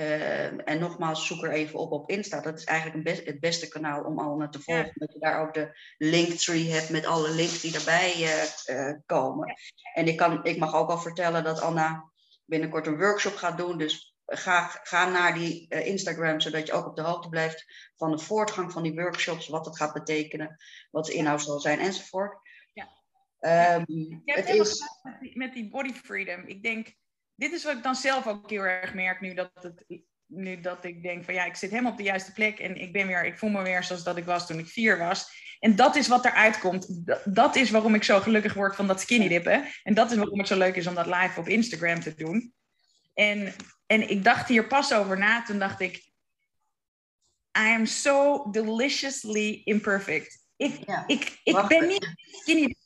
[0.00, 2.40] Ehm, en nogmaals, zoek er even op op Insta.
[2.40, 4.92] Dat is eigenlijk best, het beste kanaal om allemaal te volgen.
[4.94, 9.54] Dat je daar ook de linktree hebt met alle links die erbij uh, uh, komen.
[9.94, 12.10] En ik, kan, ik mag ook al vertellen dat Anna
[12.44, 13.78] binnenkort een workshop gaat doen.
[13.78, 17.64] Dus ga, ga naar die uh, Instagram, zodat je ook op de hoogte blijft
[17.96, 19.48] van de voortgang van die workshops.
[19.48, 20.56] Wat het gaat betekenen,
[20.90, 22.38] wat de inhoud zal zijn enzovoort.
[22.72, 22.88] Ja.
[23.76, 24.82] Um, het is...
[25.32, 26.46] met die body freedom.
[26.46, 26.98] Ik denk
[27.40, 30.84] dit is wat ik dan zelf ook heel erg merk nu dat, het, nu dat
[30.84, 33.24] ik denk van ja, ik zit helemaal op de juiste plek en ik ben weer,
[33.24, 35.48] ik voel me weer zoals dat ik was toen ik vier was.
[35.58, 37.06] En dat is wat eruit komt.
[37.24, 39.64] Dat, is waarom ik zo gelukkig word van dat skinny dippen.
[39.82, 42.54] En dat is waarom het zo leuk is om dat live op Instagram te doen.
[43.14, 43.54] En,
[43.86, 45.96] en ik dacht hier pas over na, toen dacht ik,
[47.58, 50.38] I am so deliciously imperfect.
[50.56, 52.76] Ik, ik, ik ben niet skinny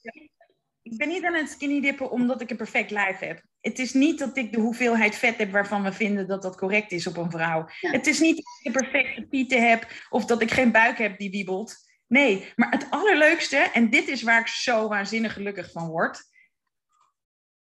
[0.83, 3.43] ik ben niet aan het skinny dippen omdat ik een perfect lijf heb.
[3.65, 6.93] Het is niet dat ik de hoeveelheid vet heb waarvan we vinden dat dat correct
[6.93, 7.67] is op een vrouw.
[7.81, 11.19] Het is niet dat ik de perfecte pieten heb of dat ik geen buik heb
[11.19, 11.77] die wiebelt.
[12.07, 16.23] Nee, maar het allerleukste, en dit is waar ik zo waanzinnig gelukkig van word.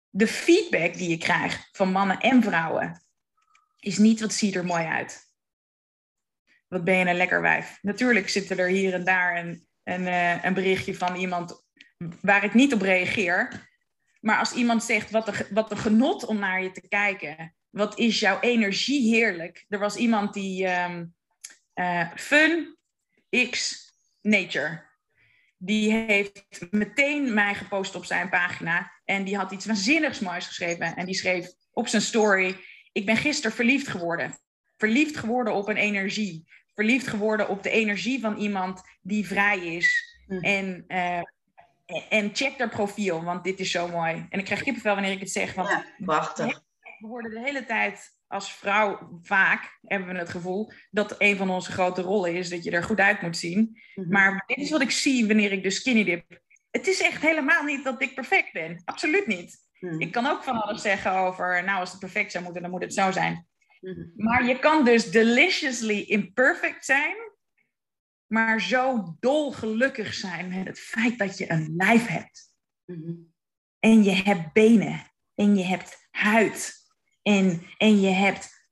[0.10, 3.06] De feedback die je krijgt van mannen en vrouwen
[3.80, 5.34] is niet wat ziet er mooi uit.
[6.68, 7.78] Wat ben je een lekker wijf.
[7.82, 11.64] Natuurlijk zitten er hier en daar een, een, eh, een berichtje van iemand
[12.22, 13.70] waar ik niet op reageer.
[14.26, 17.56] Maar als iemand zegt, wat een, wat een genot om naar je te kijken.
[17.70, 19.66] Wat is jouw energie heerlijk.
[19.70, 21.14] Er was iemand die um,
[21.76, 22.78] uh, Fun
[23.50, 23.84] X
[24.22, 24.84] Nature.
[25.58, 28.92] Die heeft meteen mij gepost op zijn pagina.
[29.04, 30.96] En die had iets waanzinnigs moois geschreven.
[30.96, 32.56] En die schreef op zijn story:
[32.92, 34.38] Ik ben gisteren verliefd geworden.
[34.78, 36.48] Verliefd geworden op een energie.
[36.74, 40.18] Verliefd geworden op de energie van iemand die vrij is.
[40.28, 40.40] Mm.
[40.40, 41.22] En uh,
[42.10, 44.26] en check haar profiel, want dit is zo mooi.
[44.30, 45.54] En ik krijg kippenvel wanneer ik het zeg.
[45.54, 46.64] Want ja, prachtig.
[47.00, 51.50] We worden de hele tijd als vrouw vaak, hebben we het gevoel, dat een van
[51.50, 53.82] onze grote rollen is dat je er goed uit moet zien.
[53.96, 54.10] Mhm.
[54.10, 56.40] Maar dit is wat ik zie wanneer ik de skinny dip.
[56.72, 58.82] Het is echt helemaal niet dat ik perfect ben.
[58.86, 59.58] Absoluut niet.
[59.80, 60.02] Mhm.
[60.02, 62.82] Ik kan ook van alles zeggen over, nou als het perfect zou moeten, dan moet
[62.82, 63.48] het zo zijn.
[63.82, 64.06] Mhm.
[64.16, 67.16] Maar je kan dus deliciously imperfect zijn
[68.28, 72.54] maar zo dolgelukkig zijn met het feit dat je een lijf hebt.
[72.86, 73.14] Mhm.
[73.80, 75.12] En je hebt benen.
[75.36, 76.74] En je hebt huid.
[77.22, 78.68] En, en je hebt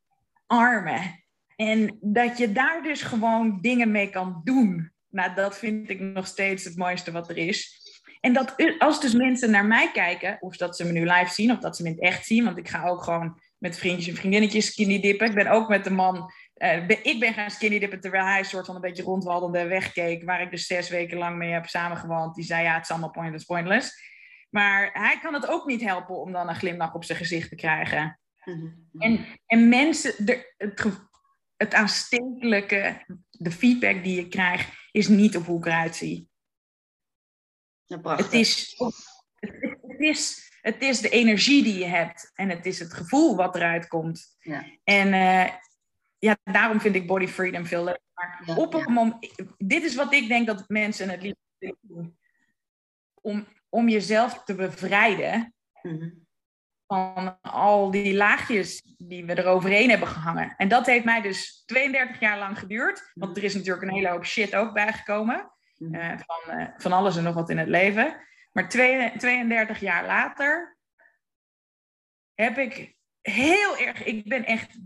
[0.45, 1.23] armen.
[1.55, 4.91] En dat je daar dus gewoon dingen mee kan doen.
[5.09, 7.81] Nou, dat vind ik nog steeds het mooiste wat er is.
[8.19, 11.51] En dat als dus mensen naar mij kijken, of dat ze me nu live zien,
[11.51, 14.07] of dat ze me in het echt zien, want ik ga ook gewoon met vriendjes
[14.07, 15.27] en vriendinnetjes skinny dippen.
[15.27, 18.45] Ik ben ook met de man uh, ik ben gaan skinny dippen terwijl hij een
[18.45, 22.35] soort van een beetje rondwalende wegkeek, waar ik dus zes weken lang mee heb samengewoond.
[22.35, 24.11] Die zei ja, het is allemaal pointless, pointless.
[24.49, 27.55] Maar hij kan het ook niet helpen om dan een glimlach op zijn gezicht te
[27.55, 28.19] krijgen.
[28.43, 28.67] Mhm.
[28.97, 30.85] En, en mensen, de, het,
[31.55, 36.29] het aanstekelijke, de feedback die je krijgt, is niet op hoe ik eruit zie.
[37.87, 38.75] het, is,
[39.87, 43.55] het, is, het is de energie die je hebt en het is het gevoel wat
[43.55, 44.35] eruit komt.
[44.39, 44.65] Ja.
[44.83, 45.55] En uh,
[46.23, 48.01] ja, daarom vind ik body freedom veel leuker.
[48.13, 52.17] Maar op een moment, dit is wat ik denk dat mensen het liefst doen.
[53.21, 56.09] Om, om jezelf te bevrijden mhm.
[56.87, 60.53] van al die laagjes die we eroverheen hebben gehangen.
[60.57, 63.11] En dat heeft mij dus 32 jaar lang geduurd.
[63.13, 63.39] Want mhm.
[63.39, 65.51] er is natuurlijk een hele hoop shit ook bijgekomen.
[65.77, 65.95] Mhm.
[65.95, 68.27] Uh, van, uh, van alles en nog wat in het leven.
[68.51, 70.77] Maar 32 jaar later
[72.33, 74.77] heb ik heel erg, ik ben echt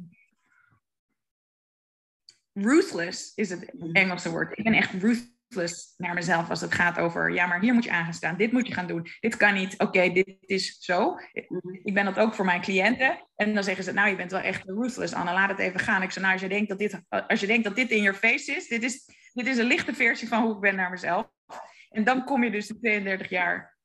[2.61, 4.57] ruthless, is het Engelse woord.
[4.57, 7.91] Ik ben echt ruthless naar mezelf als het gaat over, ja, maar hier moet je
[7.91, 11.19] aan gaan staan, dit moet je gaan doen, dit kan niet, oké, dit is zo.
[11.83, 13.27] Ik ben dat ook voor mijn cliënten.
[13.35, 16.01] En dan zeggen ze, nou, je bent wel echt ruthless, Anne, laat het even gaan.
[16.01, 18.13] Ik zeg, nou, als je denkt dat dit, als je denkt dat dit in je
[18.13, 21.27] face is, dit is, dit is een lichte versie van hoe ik ben naar mezelf.
[21.89, 23.77] En dan kom je dus de 32 jaar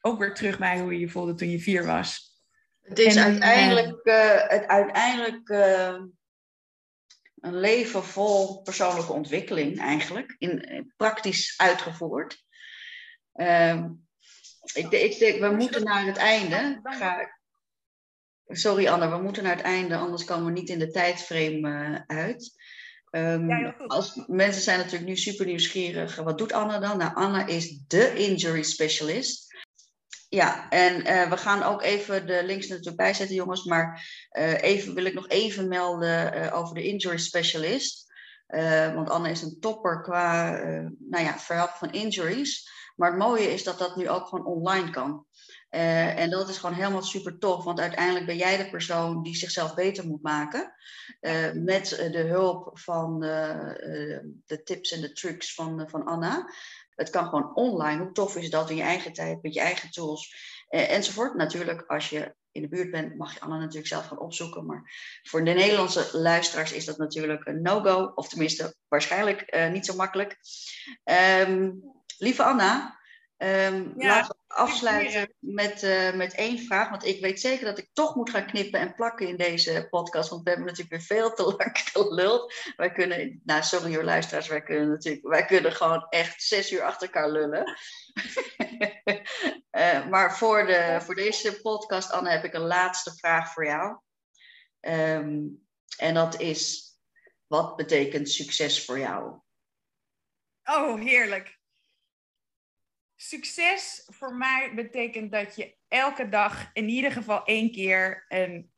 [0.00, 2.36] ook weer terug bij hoe je je voelde toen je vier was.
[2.80, 6.02] Het is uiteindelijk, uh, het uiteindelijk uh,
[7.40, 12.44] een leven vol persoonlijke ontwikkeling eigenlijk, in, praktisch uitgevoerd.
[13.34, 13.84] Uh,
[14.74, 16.80] ik, ik denk, we moeten naar het einde.
[16.82, 17.38] Ga,
[18.46, 22.56] sorry Anne, we moeten naar het einde, anders komen we niet in de tijdframe uit.
[23.10, 26.16] Um, als, mensen zijn natuurlijk nu super nieuwsgierig.
[26.16, 26.98] Wat doet Anna dan?
[26.98, 29.46] Nou, Anna is de injury specialist.
[30.30, 33.64] Ja, en uh, we gaan ook even de links natuurlijk bijzetten, jongens.
[33.64, 38.12] Maar uh, even wil ik nog even melden uh, over de injury specialist.
[38.94, 40.50] want Anne is een topper qua
[40.98, 42.70] nou ja, verhelpen van injuries.
[42.96, 45.26] Maar het mooie is dat dat nu ook gewoon online kan.
[45.68, 49.74] en dat is gewoon helemaal super tof, want uiteindelijk ben jij de persoon die zichzelf
[49.74, 50.72] beter moet maken.
[51.54, 56.48] met de hulp van de tips en de trucs van, van Anna.
[56.98, 58.02] Het kan gewoon online.
[58.02, 60.34] Hoe tof is dat in je eigen tijd, met je eigen tools
[60.68, 61.34] eh, enzovoort.
[61.34, 64.66] Natuurlijk, als je in de buurt bent, mag je Anna natuurlijk zelf gaan opzoeken.
[64.66, 64.82] Maar
[65.22, 68.12] voor de Nederlandse luisteraars is dat natuurlijk een no-go.
[68.14, 70.36] Of tenminste, waarschijnlijk eh, niet zo makkelijk.
[71.48, 71.82] Um,
[72.18, 72.97] lieve Anna,
[73.42, 76.90] Um, ja, laten we afsluiten met, uh, met één vraag.
[76.90, 80.30] Want ik weet zeker dat ik toch moet gaan knippen en plakken in deze podcast.
[80.30, 82.54] Want we hebben natuurlijk weer veel te lang geluld.
[82.76, 86.82] Wij kunnen, nou sorry hoor luisteraars, wij kunnen natuurlijk, wij kunnen gewoon echt zes uur
[86.82, 87.78] achter elkaar lullen.
[89.70, 93.98] uh, maar voor, de, voor deze podcast, Anne, heb ik een laatste vraag voor jou.
[94.80, 95.66] Um,
[95.96, 96.92] en dat is,
[97.46, 99.40] wat betekent succes voor jou?
[100.64, 101.57] Oh, heerlijk.
[103.20, 108.70] Succes voor mij betekent dat je elke dag in ieder geval één keer een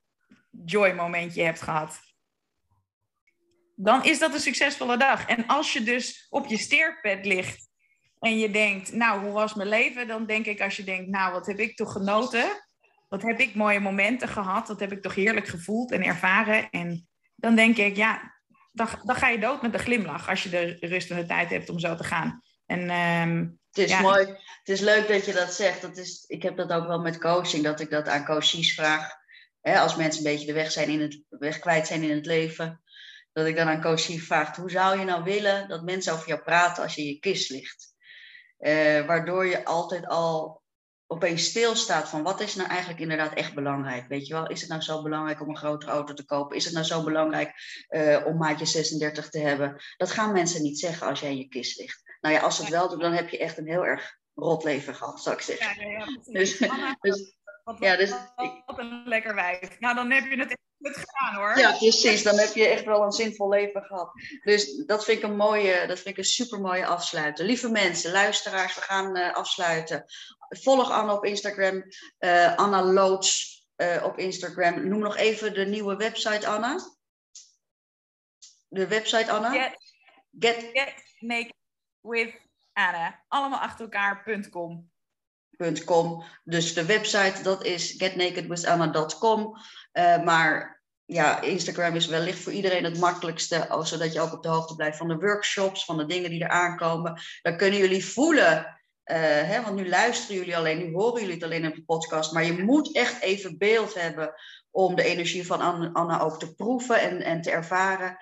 [0.64, 2.01] joy momentje hebt gehad.
[3.74, 5.26] Dan is dat een succesvolle dag.
[5.26, 7.68] En als je dus op je sterfbed ligt
[8.18, 10.09] en je denkt, nou, hoe was mijn leven?
[10.09, 12.66] Dan denk ik, als je denkt, nou, wat heb ik toch genoten?
[13.09, 14.68] Wat heb ik mooie momenten gehad?
[14.68, 16.70] Wat heb ik toch heerlijk gevoeld en ervaren?
[16.70, 18.34] En dan denk ik, ja,
[18.72, 21.51] dan, dan ga je dood met een glimlach als je de rust en de tijd
[21.51, 22.43] hebt om zo te gaan.
[22.66, 24.27] En um, het is mooi.
[24.27, 25.83] Het is leuk dat je dat zegt.
[25.83, 29.18] Dat is, ik heb dat ook wel met coaching, dat ik dat aan coaches vraag.
[29.61, 32.27] Hè, als mensen een beetje de weg, zijn in het, weg kwijt zijn in het
[32.27, 32.83] leven.
[33.33, 36.41] Dat ik dan aan coaches vraag, hoe zou je nou willen dat mensen over jou
[36.41, 37.95] praten als je in je kist ligt?
[38.59, 40.62] Uh, waardoor je altijd al
[41.07, 44.09] opeens stilstaat van wat is nou eigenlijk inderdaad echt belangrijk?
[44.09, 46.57] Weet je wel, is het nou zo belangrijk om een grotere auto te kopen?
[46.57, 47.53] Is het nou zo belangrijk
[47.89, 49.83] uh, om maatje 36 te hebben?
[49.97, 52.10] Dat gaan mensen niet zeggen als jij in je kist ligt.
[52.21, 54.64] Nou ja, als ze het wel doen, dan heb je echt een heel erg rot
[54.64, 55.91] leven gehad, zou ik zeggen.
[55.91, 56.68] Ja, ja, dus, dus,
[57.79, 58.14] ja, dus
[58.64, 59.81] wat een lekker wijf.
[59.81, 61.59] Nou, dan heb je het echt goed gedaan hoor.
[61.59, 62.23] Ja, precies.
[62.23, 64.12] Dan heb je echt wel een zinvol leven gehad.
[64.45, 67.45] Dus dat vind ik een mooie, dat vind ik een super mooie afsluiten.
[67.45, 70.05] Lieve mensen, luisteraars, we gaan uh, afsluiten.
[70.49, 71.85] Volg Anna op Instagram,
[72.18, 74.89] uh, Anna Loods uh, op Instagram.
[74.89, 76.79] Noem nog even de nieuwe website, Anna.
[78.68, 79.51] De website, Anna?
[79.51, 79.77] Get,
[80.39, 81.53] get, get Make
[82.03, 82.34] with
[82.72, 83.24] Anna.
[83.28, 84.90] Allemaal achter elkaar.com.
[85.84, 86.24] .com.
[86.44, 89.57] Dus de website, dat is getnakedwithanna.com.
[89.92, 94.42] Uh, eh, maar ja, Instagram is wellicht voor iedereen het makkelijkste, zodat je ook op
[94.42, 97.20] de hoogte blijft van de workshops, van de dingen die er aankomen.
[97.42, 98.57] Dan kunnen jullie voelen,
[99.05, 102.32] uh, hè, want nu luisteren jullie alleen, nu horen jullie het alleen op de podcast,
[102.32, 104.34] maar je moet echt even beeld hebben
[104.70, 108.16] om de energie van Anna ook te proeven en, en te ervaren.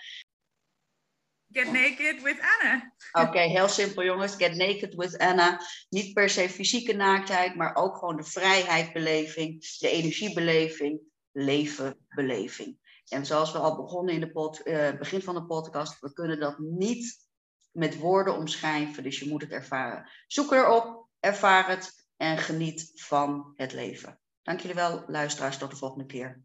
[1.53, 2.95] Get naked with Anna.
[3.13, 4.35] Oké, heel simpel jongens.
[4.35, 5.61] Get naked with Anna.
[5.89, 11.01] Niet per se fysieke naaktheid, maar ook gewoon de vrijheidbeleving, de energiebeleving,
[11.33, 12.79] levenbeleving.
[13.09, 16.59] En zoals we al begonnen in het uh, begin van de podcast, we kunnen dat
[16.59, 17.27] niet
[17.71, 20.11] met woorden omschrijven, dus je moet het ervaren.
[20.27, 24.21] Zoek erop, ervaar het en geniet van het leven.
[24.43, 25.59] Dank jullie wel, luisteraars.
[25.59, 26.43] Tot de volgende keer.